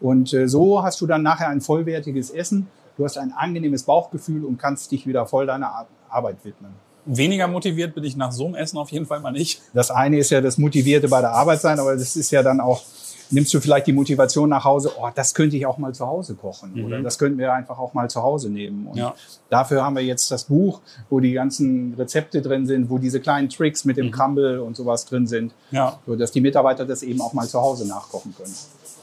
Und 0.00 0.32
äh, 0.32 0.48
so 0.48 0.82
hast 0.82 1.00
du 1.00 1.06
dann 1.06 1.22
nachher 1.22 1.48
ein 1.48 1.60
vollwertiges 1.60 2.30
Essen. 2.30 2.68
Du 2.96 3.04
hast 3.04 3.16
ein 3.16 3.32
angenehmes 3.32 3.84
Bauchgefühl 3.84 4.44
und 4.44 4.58
kannst 4.58 4.90
dich 4.92 5.06
wieder 5.06 5.26
voll 5.26 5.46
deiner 5.46 5.68
Ar 5.68 5.86
Arbeit 6.10 6.38
widmen. 6.42 6.72
Weniger 7.04 7.48
motiviert 7.48 7.94
bin 7.94 8.02
ich 8.04 8.16
nach 8.16 8.32
so 8.32 8.46
einem 8.46 8.54
Essen 8.54 8.78
auf 8.78 8.90
jeden 8.90 9.04
Fall 9.04 9.20
mal 9.20 9.30
nicht. 9.30 9.60
Das 9.74 9.90
eine 9.90 10.18
ist 10.18 10.30
ja 10.30 10.40
das 10.40 10.56
Motivierte 10.56 11.08
bei 11.08 11.20
der 11.20 11.32
Arbeit 11.32 11.60
sein, 11.60 11.78
aber 11.78 11.96
das 11.96 12.16
ist 12.16 12.30
ja 12.30 12.42
dann 12.42 12.60
auch, 12.60 12.82
nimmst 13.30 13.52
du 13.54 13.60
vielleicht 13.60 13.86
die 13.86 13.92
Motivation 13.92 14.48
nach 14.48 14.64
Hause, 14.64 14.92
oh, 14.98 15.08
das 15.14 15.34
könnte 15.34 15.56
ich 15.56 15.66
auch 15.66 15.78
mal 15.78 15.94
zu 15.94 16.06
Hause 16.06 16.34
kochen 16.34 16.84
oder 16.84 17.02
das 17.02 17.18
könnten 17.18 17.38
wir 17.38 17.52
einfach 17.52 17.78
auch 17.78 17.94
mal 17.94 18.08
zu 18.08 18.22
Hause 18.22 18.50
nehmen. 18.50 18.86
Und 18.86 18.96
Ja. 18.96 19.14
dafür 19.50 19.84
haben 19.84 19.96
wir 19.96 20.02
jetzt 20.04 20.30
das 20.30 20.44
Buch, 20.44 20.80
wo 21.10 21.20
die 21.20 21.32
ganzen 21.32 21.94
Rezepte 21.98 22.40
drin 22.42 22.66
sind, 22.66 22.88
wo 22.90 22.98
diese 22.98 23.20
kleinen 23.20 23.48
Tricks 23.48 23.84
mit 23.84 23.96
dem 23.96 24.10
Crumble 24.10 24.62
und 24.62 24.76
sowas 24.76 25.04
drin 25.04 25.26
sind, 25.26 25.52
Ja. 25.70 25.98
so 26.06 26.16
dass 26.16 26.32
die 26.32 26.40
Mitarbeiter 26.40 26.84
das 26.86 27.02
eben 27.02 27.20
auch 27.20 27.32
mal 27.32 27.46
zu 27.48 27.60
Hause 27.60 27.86
nachkochen 27.86 28.34
können. 28.36 28.54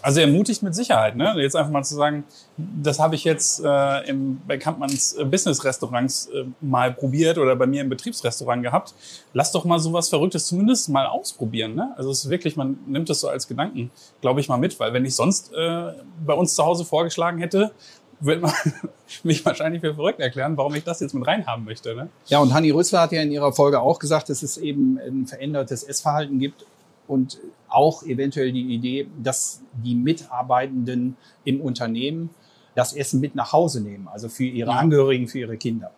Also 0.06 0.20
ermutigt 0.20 0.62
mit 0.62 0.76
Sicherheit, 0.76 1.16
ne? 1.16 1.34
Jetzt 1.38 1.56
einfach 1.56 1.72
mal 1.72 1.82
zu 1.82 1.96
sagen, 1.96 2.26
das 2.58 3.00
habe 3.00 3.16
ich 3.16 3.24
jetzt 3.24 3.60
äh, 3.66 4.08
im, 4.08 4.40
bei 4.48 4.60
Kampmanns 4.60 5.14
äh, 5.14 5.26
Business-Restaurants 5.26 6.28
äh, 6.28 6.46
mal 6.62 6.94
probiert 6.94 7.40
oder 7.40 7.56
bei 7.56 7.66
mir 7.66 7.82
im 7.82 7.90
Betriebsrestaurant 7.90 8.62
gehabt. 8.62 8.94
Lass 9.34 9.52
doch 9.52 9.66
mal 9.66 9.80
sowas 9.80 10.10
Verrücktes 10.10 10.46
zumindest 10.46 10.90
mal 10.90 11.08
ausprobieren, 11.08 11.74
ne? 11.74 11.96
Also 11.98 12.12
es 12.12 12.24
ist 12.24 12.30
wirklich, 12.30 12.56
man 12.56 12.78
nimmt 12.86 13.10
das 13.10 13.20
so 13.20 13.30
als 13.30 13.48
Gedanken, 13.48 13.90
glaube 14.22 14.42
ich 14.42 14.48
mal 14.48 14.58
mit, 14.58 14.80
weil 14.80 14.94
wenn 14.94 15.06
ich 15.06 15.16
sonst 15.16 15.52
äh, 15.54 15.94
bei 16.24 16.36
uns 16.36 16.54
zu 16.54 16.64
Hause 16.64 16.86
vorgeschlagen 16.86 17.40
hätte, 17.40 17.72
würde 18.20 18.42
man 18.42 18.54
mich 19.24 19.44
wahrscheinlich 19.44 19.82
für 19.82 19.96
verrückt 19.96 20.20
erklären, 20.20 20.56
warum 20.56 20.76
ich 20.76 20.84
das 20.84 21.00
jetzt 21.00 21.16
mit 21.16 21.26
reinhaben 21.26 21.66
möchte, 21.66 21.96
ne? 21.96 22.10
Ja, 22.28 22.38
und 22.38 22.54
Hanni 22.54 22.70
Rüssler 22.70 23.02
hat 23.02 23.12
ja 23.12 23.24
in 23.24 23.32
ihrer 23.32 23.54
Folge 23.54 23.80
auch 23.80 23.98
gesagt, 23.98 24.30
dass 24.30 24.44
es 24.44 24.60
eben 24.60 25.00
ein 25.00 25.26
verändertes 25.26 25.82
Essverhalten 25.82 26.38
gibt 26.38 26.64
und 27.08 27.40
auch 27.68 28.04
eventuell 28.04 28.52
die 28.52 28.74
Idee, 28.74 29.08
dass 29.22 29.62
die 29.84 29.96
Mitarbeitenden 29.96 31.18
im 31.44 31.62
Unternehmen 31.62 32.30
das 32.76 32.94
Essen 32.94 33.22
mit 33.22 33.36
nach 33.36 33.54
Hause 33.54 33.82
nehmen, 33.82 34.08
also 34.08 34.28
für 34.30 34.44
ihre. 34.46 34.72
Angehörigen, 34.72 35.28
für 35.28 35.40
ihre 35.40 35.58
Kinder. 35.58 35.92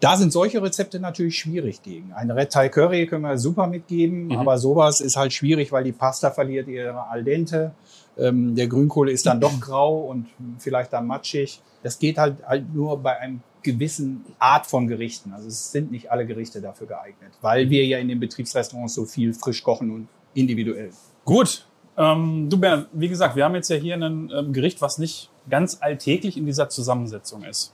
Da 0.00 0.16
sind 0.18 0.30
solche 0.30 0.62
Rezepte 0.62 1.00
natürlich 1.00 1.38
schwierig 1.38 1.82
gegen. 1.82 2.12
Ein 2.12 2.30
Red 2.30 2.52
Thai 2.52 2.68
Curry 2.68 3.06
können 3.06 3.22
wir 3.22 3.38
super 3.38 3.66
mitgeben, 3.66 4.26
Mhm. 4.26 4.32
aber 4.36 4.58
sowas 4.58 5.00
ist 5.00 5.16
halt 5.16 5.32
schwierig, 5.32 5.72
weil 5.72 5.84
die 5.84 5.92
Pasta 5.92 6.30
verliert 6.30 6.68
ihre 6.68 7.08
Al 7.08 7.24
dente. 7.24 7.72
Ähm, 8.18 8.54
der 8.54 8.66
Grünkohl 8.68 9.08
ist 9.08 9.24
dann 9.24 9.40
doch 9.40 9.58
grau 9.60 10.00
und 10.00 10.26
vielleicht 10.58 10.92
dann 10.92 11.06
matschig. 11.06 11.62
Das 11.82 11.98
geht 11.98 12.18
halt, 12.18 12.46
halt 12.46 12.74
nur 12.74 12.98
bei 12.98 13.18
einem 13.18 13.40
gewissen 13.62 14.24
Art 14.38 14.66
von 14.66 14.86
Gerichten. 14.86 15.32
Also 15.32 15.48
es 15.48 15.72
sind 15.72 15.90
nicht 15.90 16.10
alle 16.12 16.26
Gerichte 16.26 16.60
dafür 16.60 16.86
geeignet, 16.86 17.32
weil 17.40 17.70
wir 17.70 17.84
ja 17.86 17.98
in 17.98 18.08
den 18.08 18.20
Betriebsrestaurants 18.20 18.94
so 18.94 19.06
viel 19.06 19.32
frisch 19.32 19.62
kochen 19.62 19.90
und 19.90 20.08
individuell. 20.36 20.90
Gut. 21.24 21.66
Ähm, 21.98 22.48
du 22.50 22.58
Bernd, 22.58 22.88
wie 22.92 23.08
gesagt, 23.08 23.36
wir 23.36 23.44
haben 23.44 23.54
jetzt 23.54 23.70
ja 23.70 23.76
hier 23.76 23.94
ein 23.94 24.30
ähm, 24.34 24.52
Gericht, 24.52 24.82
was 24.82 24.98
nicht 24.98 25.30
ganz 25.48 25.78
alltäglich 25.80 26.36
in 26.36 26.44
dieser 26.44 26.68
Zusammensetzung 26.68 27.42
ist. 27.44 27.72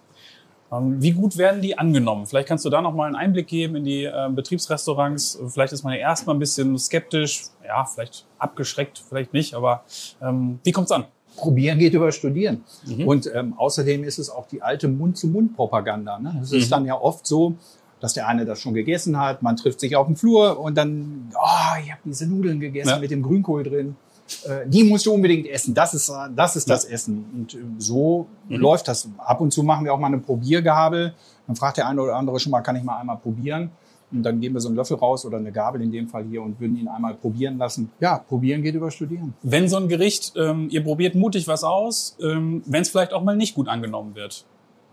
Ähm, 0.71 1.03
wie 1.03 1.11
gut 1.11 1.37
werden 1.37 1.61
die 1.61 1.77
angenommen? 1.77 2.27
Vielleicht 2.27 2.47
kannst 2.49 2.65
du 2.65 2.71
da 2.71 2.81
noch 2.81 2.95
mal 2.95 3.07
einen 3.07 3.17
Einblick 3.17 3.49
geben 3.49 3.77
in 3.77 3.85
die 3.85 4.05
ähm, 4.05 4.35
Betriebsrestaurants. 4.37 5.41
Vielleicht 5.49 5.73
ist 5.73 5.83
man 5.83 5.93
ja 5.95 5.99
erstmal 5.99 6.37
ein 6.37 6.39
bisschen 6.39 6.79
skeptisch, 6.79 7.43
ja, 7.67 7.85
vielleicht 7.85 8.25
abgeschreckt, 8.39 9.03
vielleicht 9.07 9.33
nicht, 9.33 9.55
aber 9.55 9.83
ähm, 10.23 10.61
wie 10.63 10.73
kommt's 10.73 10.93
an? 10.93 11.05
Probieren 11.37 11.79
geht 11.79 11.95
über 11.95 12.13
Studieren. 12.13 12.63
Mhm. 12.87 13.09
Und 13.09 13.31
ähm, 13.35 13.55
außerdem 13.57 14.05
ist 14.05 14.19
es 14.19 14.31
auch 14.31 14.47
die 14.47 14.63
alte 14.63 14.87
Mund-zu-Mund-Propaganda. 14.87 16.19
Ne? 16.19 16.39
Es 16.43 16.53
ist 16.53 16.67
Mhm. 16.67 16.71
dann 16.71 16.85
ja 16.87 17.01
oft 17.01 17.27
so, 17.27 17.55
dass 18.03 18.15
der 18.15 18.27
eine 18.29 18.45
das 18.45 18.61
schon 18.61 18.75
gegessen 18.75 19.19
hat, 19.19 19.43
man 19.43 19.57
trifft 19.57 19.81
sich 19.81 19.95
auf 19.97 20.07
dem 20.07 20.17
Flur 20.17 20.59
und 20.61 20.77
dann, 20.77 21.31
oh, 21.35 21.79
ich 21.83 21.91
habe 21.93 22.01
diese 22.05 22.27
Nudeln 22.27 22.61
gegessen 22.61 22.91
Ja. 22.91 22.99
mit 22.99 23.11
dem 23.11 23.23
Grünkohl 23.23 23.63
drin. 23.63 23.97
Äh, 24.45 24.67
die 24.69 24.85
musst 24.85 25.07
du 25.07 25.13
unbedingt 25.13 25.47
essen. 25.47 25.73
Das 25.75 25.95
ist, 25.95 26.11
das, 26.35 26.57
ist 26.57 26.69
das 26.69 26.85
Essen. 26.85 27.25
Und 27.35 27.55
äh, 27.55 27.59
so 27.79 28.27
Mhm. 28.49 28.57
läuft 28.57 28.89
das. 28.89 29.09
Ab 29.19 29.41
und 29.41 29.53
zu 29.53 29.63
machen 29.63 29.85
wir 29.85 29.95
auch 29.95 29.99
mal 29.99 30.09
eine 30.09 30.19
Probiergabel. 30.19 31.15
Dann 31.47 31.57
fragt 31.57 31.77
der 31.77 31.87
eine 31.89 32.01
oder 32.03 32.17
andere 32.17 32.39
schon 32.41 32.51
mal, 32.51 32.61
kann 32.61 32.77
ich 32.77 32.83
mal 32.83 32.99
einmal 32.99 33.17
probieren? 33.19 33.71
Und 34.11 34.23
dann 34.25 34.41
geben 34.41 34.55
wir 34.55 34.61
so 34.61 34.69
einen 34.69 34.77
Löffel 34.77 34.97
raus 34.99 35.25
oder 35.25 35.39
eine 35.39 35.53
Gabel 35.53 35.81
in 35.81 35.91
dem 35.91 36.07
Fall 36.09 36.25
hier 36.25 36.43
und 36.43 36.61
würden 36.61 36.77
ihn 36.77 36.87
einmal 36.89 37.15
probieren 37.15 37.57
lassen. 37.57 37.91
Ja, 37.99 38.19
probieren 38.19 38.63
geht 38.63 38.75
über 38.75 38.91
Studieren. 38.91 39.33
Wenn 39.43 39.69
so 39.69 39.79
ein 39.79 39.89
Gericht, 39.89 40.35
ähm, 40.37 40.69
ihr 40.71 40.85
probiert 40.85 41.15
mutig 41.15 41.49
was 41.49 41.65
aus, 41.65 42.17
ähm, 42.21 42.63
wenn 42.67 42.83
es 42.83 42.91
vielleicht 42.91 43.13
auch 43.15 43.23
mal 43.23 43.37
nicht 43.37 43.55
gut 43.55 43.69
angenommen 43.69 44.15
wird. 44.15 44.45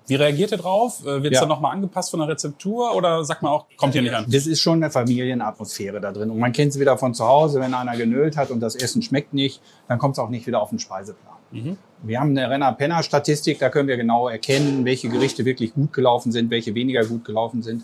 Wie 0.10 0.16
reagiert 0.16 0.52
ihr 0.52 0.58
drauf? 0.58 1.02
Äh, 1.06 1.22
Wird 1.24 1.28
es 1.28 1.32
Ja. 1.34 1.40
dann 1.42 1.50
nochmal 1.50 1.72
angepasst 1.74 2.12
von 2.12 2.20
der 2.20 2.30
Rezeptur 2.30 2.96
oder 2.96 3.24
sagt 3.24 3.42
man 3.44 3.52
auch, 3.52 3.66
kommt 3.78 3.94
hier 3.94 4.02
nicht 4.02 4.14
an? 4.14 4.26
Das 4.28 4.48
ist 4.48 4.60
schon 4.60 4.82
eine 4.84 4.92
Familienatmosphäre 4.92 6.02
da 6.02 6.12
drin. 6.12 6.30
Und 6.32 6.40
man 6.40 6.52
kennt 6.52 6.72
es 6.72 6.80
wieder 6.80 6.98
von 6.98 7.14
zu 7.14 7.26
Hause, 7.26 7.60
wenn 7.62 7.74
einer 7.74 7.96
genölt 7.96 8.36
hat 8.38 8.50
und 8.52 8.60
das 8.60 8.76
Essen 8.76 9.02
schmeckt 9.02 9.34
nicht, 9.34 9.62
dann 9.88 10.00
kommt 10.00 10.16
es 10.16 10.20
auch 10.20 10.30
nicht 10.30 10.48
wieder 10.48 10.62
auf 10.62 10.70
den 10.70 10.80
Speiseplan. 10.80 11.36
Mhm. 11.52 11.78
Wir 12.04 12.20
haben 12.20 12.30
eine 12.38 12.50
Renner-Penner-Statistik, 12.50 13.60
da 13.60 13.70
können 13.70 13.88
wir 13.88 13.98
genau 13.98 14.28
erkennen, 14.28 14.86
welche 14.86 15.10
Gerichte 15.10 15.46
wirklich 15.46 15.74
gut 15.74 15.94
gelaufen 15.94 16.32
sind, 16.32 16.50
welche 16.50 16.74
weniger 16.76 17.06
gut 17.06 17.26
gelaufen 17.26 17.62
sind. 17.62 17.84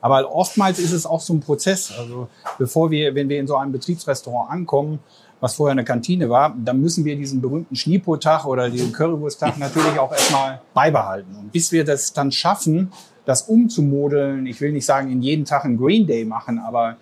Aber 0.00 0.34
oftmals 0.34 0.78
ist 0.78 0.92
es 0.92 1.04
auch 1.06 1.20
so 1.20 1.34
ein 1.34 1.40
Prozess. 1.40 1.92
Also 1.98 2.28
bevor 2.58 2.90
wir, 2.90 3.14
wenn 3.14 3.28
wir 3.28 3.38
in 3.38 3.46
so 3.46 3.56
einem 3.56 3.72
Betriebsrestaurant 3.72 4.50
ankommen, 4.50 4.98
was 5.40 5.54
vorher 5.54 5.72
eine 5.72 5.84
Kantine 5.84 6.28
war, 6.28 6.54
dann 6.62 6.80
müssen 6.80 7.04
wir 7.04 7.16
diesen 7.16 7.40
berühmten 7.40 7.74
Schnipo-Tag 7.74 8.44
oder 8.44 8.68
den 8.68 8.92
Currywurst-Tag 8.92 9.58
natürlich 9.58 9.98
auch 9.98 10.12
erstmal 10.12 10.60
beibehalten. 10.74 11.34
Und 11.34 11.52
bis 11.52 11.72
wir 11.72 11.84
das 11.84 12.12
dann 12.12 12.30
schaffen, 12.30 12.92
das 13.24 13.42
umzumodeln, 13.42 14.46
ich 14.46 14.60
will 14.60 14.72
nicht 14.72 14.86
sagen, 14.86 15.10
in 15.10 15.22
jeden 15.22 15.44
Tag 15.44 15.64
einen 15.64 15.78
Green 15.78 16.06
Day 16.06 16.24
machen, 16.24 16.58
aber 16.58 16.96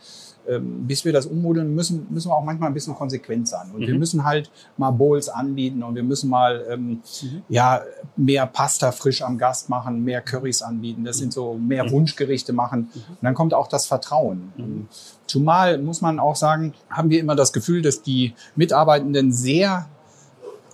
bis 0.60 1.04
wir 1.04 1.12
das 1.12 1.26
ummodeln, 1.26 1.74
müssen, 1.74 2.06
müssen 2.10 2.30
wir 2.30 2.34
auch 2.34 2.44
manchmal 2.44 2.70
ein 2.70 2.74
bisschen 2.74 2.94
konsequent 2.94 3.48
sein. 3.48 3.70
Und 3.74 3.86
wir 3.86 3.94
müssen 3.98 4.24
halt 4.24 4.50
mal 4.76 4.90
Bowls 4.90 5.28
anbieten 5.28 5.82
und 5.82 5.94
wir 5.94 6.02
müssen 6.02 6.30
mal 6.30 6.64
ähm, 6.70 7.02
ja, 7.48 7.82
mehr 8.16 8.46
Pasta 8.46 8.92
frisch 8.92 9.22
am 9.22 9.38
Gast 9.38 9.68
machen, 9.68 10.04
mehr 10.04 10.20
Currys 10.20 10.62
anbieten. 10.62 11.04
Das 11.04 11.18
sind 11.18 11.32
so 11.32 11.54
mehr 11.54 11.90
Wunschgerichte 11.90 12.52
machen. 12.52 12.88
Und 12.94 13.18
dann 13.22 13.34
kommt 13.34 13.54
auch 13.54 13.68
das 13.68 13.86
Vertrauen. 13.86 14.52
Und 14.56 14.88
Zumal 15.28 15.78
muss 15.78 16.00
man 16.00 16.18
auch 16.18 16.34
sagen, 16.34 16.74
haben 16.88 17.10
wir 17.10 17.20
immer 17.20 17.36
das 17.36 17.52
Gefühl, 17.52 17.82
dass 17.82 18.02
die 18.02 18.34
Mitarbeitenden 18.56 19.30
sehr 19.30 19.86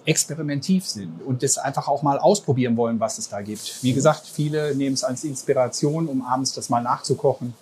experimentativ 0.06 0.86
sind 0.86 1.22
und 1.24 1.42
das 1.42 1.58
einfach 1.58 1.88
auch 1.88 2.02
mal 2.02 2.18
ausprobieren 2.18 2.76
wollen, 2.76 3.00
was 3.00 3.18
es 3.18 3.28
da 3.28 3.40
gibt. 3.40 3.82
Wie 3.82 3.92
gesagt, 3.92 4.26
viele 4.26 4.74
nehmen 4.76 4.94
es 4.94 5.02
als 5.02 5.24
Inspiration, 5.24 6.06
um 6.06 6.22
abends 6.22 6.52
das 6.52 6.68
mal 6.68 6.82
nachzukochen. 6.82 7.54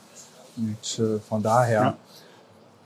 Und 0.56 0.98
äh, 0.98 1.18
von 1.20 1.42
daher 1.42 1.82
Ja. 1.82 1.96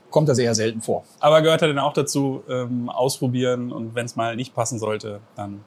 kommt 0.09 0.29
das 0.29 0.37
eher 0.37 0.55
selten 0.55 0.81
vor. 0.81 1.03
Aber 1.19 1.41
gehört 1.41 1.61
ja 1.61 1.67
dann 1.67 1.79
auch 1.79 1.93
dazu, 1.93 2.43
ähm, 2.49 2.89
ausprobieren 2.89 3.71
und 3.71 3.95
wenn 3.95 4.05
es 4.05 4.15
mal 4.15 4.35
nicht 4.35 4.53
passen 4.55 4.79
sollte, 4.79 5.19
dann 5.35 5.63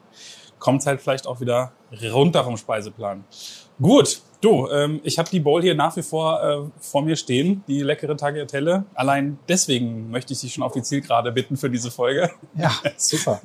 kommt 0.59 0.81
es 0.81 0.87
halt 0.87 1.01
vielleicht 1.01 1.27
auch 1.27 1.39
wieder 1.41 1.71
runter 2.11 2.43
vom 2.43 2.55
Speiseplan. 2.57 3.23
Gut, 3.81 4.21
du, 4.41 4.67
ähm, 4.69 4.99
ich 5.03 5.17
habe 5.17 5.27
die 5.29 5.39
Bowl 5.39 5.59
hier 5.63 5.73
nach 5.73 5.95
wie 5.97 6.03
vor 6.03 6.43
äh, 6.43 6.59
vor 6.79 7.01
mir 7.01 7.15
stehen, 7.15 7.63
die 7.67 7.81
leckere 7.81 8.15
Tagliatelle. 8.15 8.85
Allein 8.93 9.39
deswegen 9.49 10.11
möchte 10.11 10.33
ich 10.33 10.41
dich 10.41 10.53
schon 10.53 10.63
auf 10.63 10.73
die 10.73 10.83
Zielgerade 10.83 11.31
bitten 11.31 11.57
für 11.57 11.69
diese 11.69 11.89
Folge. 11.89 12.29
Ja, 12.55 12.71
super. 12.97 13.41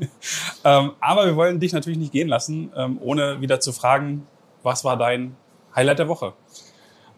Ähm, 0.63 0.93
aber 1.01 1.25
wir 1.25 1.37
wollen 1.37 1.59
dich 1.59 1.73
natürlich 1.73 1.99
nicht 1.99 2.13
gehen 2.13 2.29
lassen, 2.29 2.71
ähm, 2.77 2.99
ohne 3.01 3.41
wieder 3.41 3.61
zu 3.61 3.73
fragen, 3.73 4.27
was 4.63 4.85
war 4.85 4.99
dein 4.99 5.37
Highlight 5.75 6.01
der 6.01 6.09
Woche? 6.09 6.35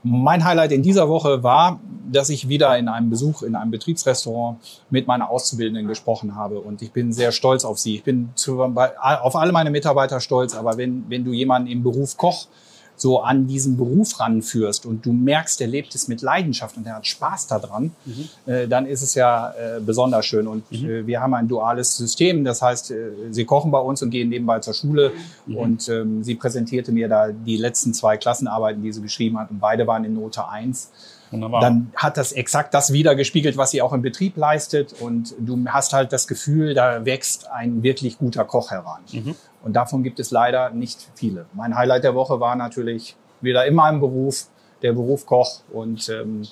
Mein 0.02 0.44
Highlight 0.44 0.72
in 0.72 0.82
dieser 0.82 1.08
Woche 1.08 1.42
war, 1.42 1.80
dass 2.10 2.30
ich 2.30 2.48
wieder 2.48 2.76
in 2.78 2.88
einem 2.88 3.10
Besuch 3.10 3.42
in 3.42 3.54
einem 3.54 3.70
Betriebsrestaurant 3.70 4.58
mit 4.90 5.06
meiner 5.06 5.30
Auszubildenden 5.30 5.86
gesprochen 5.86 6.36
habe. 6.36 6.60
Und 6.60 6.82
ich 6.82 6.92
bin 6.92 7.12
sehr 7.12 7.32
stolz 7.32 7.64
auf 7.64 7.78
sie. 7.78 7.96
Ich 7.96 8.04
bin 8.04 8.30
zu, 8.34 8.62
auf 8.62 9.36
alle 9.36 9.52
meine 9.52 9.70
Mitarbeiter 9.70 10.20
stolz. 10.20 10.54
Aber 10.54 10.76
wenn, 10.76 11.04
wenn 11.08 11.24
du 11.24 11.32
jemanden 11.32 11.68
im 11.68 11.82
Beruf 11.82 12.16
Koch 12.16 12.46
so 13.00 13.20
an 13.20 13.46
diesen 13.46 13.76
Beruf 13.76 14.20
ranführst 14.20 14.84
und 14.86 15.06
du 15.06 15.12
merkst, 15.12 15.60
der 15.60 15.68
lebt 15.68 15.94
es 15.94 16.08
mit 16.08 16.20
Leidenschaft 16.20 16.76
und 16.76 16.86
er 16.86 16.96
hat 16.96 17.06
Spaß 17.06 17.46
daran, 17.46 17.92
Mhm. 18.04 18.28
äh, 18.46 18.68
dann 18.68 18.86
ist 18.86 19.02
es 19.02 19.14
ja 19.14 19.50
äh, 19.50 19.80
besonders 19.80 20.26
schön. 20.26 20.46
Und 20.46 20.64
äh, 20.72 21.06
wir 21.06 21.20
haben 21.20 21.34
ein 21.34 21.48
duales 21.48 21.96
System, 21.96 22.44
das 22.44 22.60
heißt, 22.60 22.90
äh, 22.90 23.10
sie 23.30 23.44
kochen 23.44 23.70
bei 23.70 23.78
uns 23.78 24.02
und 24.02 24.10
gehen 24.10 24.28
nebenbei 24.28 24.58
zur 24.60 24.74
Schule. 24.74 25.12
Mhm. 25.46 25.56
Und 25.56 25.88
ähm, 25.88 26.24
sie 26.24 26.34
präsentierte 26.34 26.92
mir 26.92 27.08
da 27.08 27.28
die 27.28 27.56
letzten 27.56 27.94
zwei 27.94 28.16
Klassenarbeiten, 28.16 28.82
die 28.82 28.92
sie 28.92 29.00
geschrieben 29.02 29.38
hat 29.38 29.50
und 29.50 29.60
beide 29.60 29.86
waren 29.86 30.04
in 30.04 30.14
Note 30.14 30.48
1 30.48 30.90
Wunderbar. 31.30 31.60
dann 31.60 31.92
hat 31.96 32.16
das 32.16 32.32
exakt 32.32 32.72
das 32.74 32.92
wiedergespiegelt, 32.92 33.56
was 33.56 33.70
sie 33.70 33.82
auch 33.82 33.92
im 33.92 34.02
Betrieb 34.02 34.36
leistet. 34.36 34.94
Und 35.00 35.34
du 35.38 35.58
hast 35.68 35.92
halt 35.92 36.12
das 36.12 36.26
Gefühl, 36.26 36.74
da 36.74 37.04
wächst 37.04 37.48
ein 37.50 37.82
wirklich 37.82 38.18
guter 38.18 38.44
Koch 38.44 38.70
heran. 38.70 39.02
Und 39.62 39.74
davon 39.74 40.02
gibt 40.02 40.20
es 40.20 40.30
leider 40.30 40.70
nicht 40.70 41.08
viele. 41.14 41.46
Mein 41.52 41.76
Highlight 41.76 42.04
der 42.04 42.14
Woche 42.14 42.40
war 42.40 42.56
natürlich 42.56 43.16
wieder 43.40 43.66
in 43.66 43.74
meinem 43.74 44.00
Beruf, 44.00 44.46
der 44.82 44.92
Beruf 44.92 45.26
Koch 45.26 45.60
und 45.72 46.08
ähm, 46.08 46.42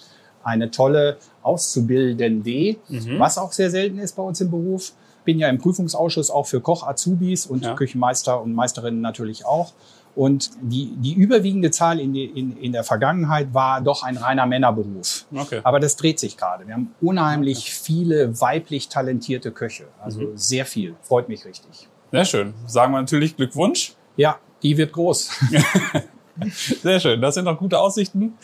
eine 0.43 0.71
tolle 0.71 1.17
Auszubildende, 1.43 2.77
was 3.19 3.39
auch 3.39 3.53
sehr 3.53 3.71
selten 3.71 3.99
ist 3.99 4.17
bei 4.17 4.23
uns 4.23 4.41
im 4.41 4.51
Beruf. 4.51 4.93
Bin 5.25 5.39
ja 5.41 5.49
im 5.49 5.59
Prüfungsausschuss 5.59 6.31
auch 6.31 6.47
für 6.47 6.61
Koch-Azubis 6.61 7.47
und 7.47 7.65
Ja. 7.65 7.75
Küchenmeister 7.75 8.41
und 8.41 8.55
Meisterinnen 8.55 9.01
natürlich 9.01 9.45
auch. 9.45 9.73
Und 10.17 10.51
die, 10.63 10.97
die 10.97 11.13
überwiegende 11.13 11.71
Zahl 11.71 12.01
in, 12.01 12.13
die, 12.15 12.25
in, 12.25 12.57
in 12.57 12.73
der 12.73 12.83
Vergangenheit 12.85 13.53
war 13.55 13.81
doch 13.83 14.03
ein 14.03 14.17
reiner 14.17 14.47
Männerberuf. 14.47 15.27
Okay. 15.33 15.61
Aber 15.63 15.79
das 15.79 15.95
dreht 15.97 16.19
sich 16.19 16.37
gerade. 16.37 16.67
Wir 16.67 16.75
haben 16.75 16.95
unheimlich 17.01 17.73
viele 17.73 18.41
weiblich 18.41 18.89
talentierte 18.89 19.53
Köche. 19.53 19.85
Also 20.03 20.21
Mhm. 20.23 20.37
sehr 20.37 20.65
viel. 20.67 20.97
Freut 21.03 21.29
mich 21.29 21.45
richtig. 21.45 21.89
Sehr 22.11 22.25
schön. 22.25 22.55
Sagen 22.67 22.93
wir 22.95 23.01
natürlich 23.01 23.37
Glückwunsch. 23.37 23.95
Ja, 24.17 24.39
die 24.63 24.77
wird 24.79 24.93
groß. 24.93 25.31
Sehr 26.83 27.01
schön. 27.01 27.21
Das 27.21 27.35
sind 27.35 27.45
doch 27.47 27.59
gute 27.59 27.79
Aussichten. 27.79 28.35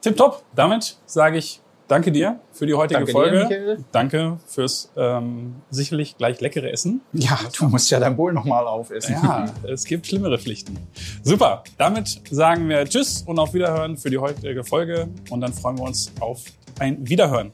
Tipptopp. 0.00 0.42
Damit 0.54 0.96
sage 1.06 1.38
ich 1.38 1.60
danke 1.90 2.12
dir 2.12 2.40
für 2.52 2.66
die 2.66 2.74
heutige 2.74 3.00
Danke 3.00 3.12
dir, 3.12 3.12
Folge. 3.12 3.38
Michael. 3.44 3.84
danke 3.92 4.38
fürs 4.46 4.90
ähm, 4.96 5.56
sicherlich 5.70 6.16
gleich 6.16 6.40
leckere 6.40 6.70
Essen. 6.70 7.00
Ja, 7.12 7.38
du 7.58 7.66
musst 7.66 7.90
ja 7.90 7.98
dein 7.98 8.16
Bowl 8.16 8.32
nochmal 8.32 8.66
aufessen. 8.66 9.16
Ja, 9.22 9.46
es 9.68 9.84
gibt 9.84 10.06
schlimmere 10.06 10.38
Pflichten. 10.38 10.78
Super. 11.22 11.64
Damit 11.78 12.20
sagen 12.30 12.68
wir 12.68 12.84
Tschüss 12.84 13.22
und 13.26 13.38
auf 13.38 13.54
Wiederhören 13.54 13.96
für 13.96 14.10
die 14.10 14.18
heutige 14.18 14.64
Folge. 14.64 15.08
Und 15.30 15.40
dann 15.40 15.52
freuen 15.52 15.78
wir 15.78 15.84
uns 15.84 16.12
auf 16.20 16.44
ein 16.78 17.08
Wiederhören. 17.08 17.52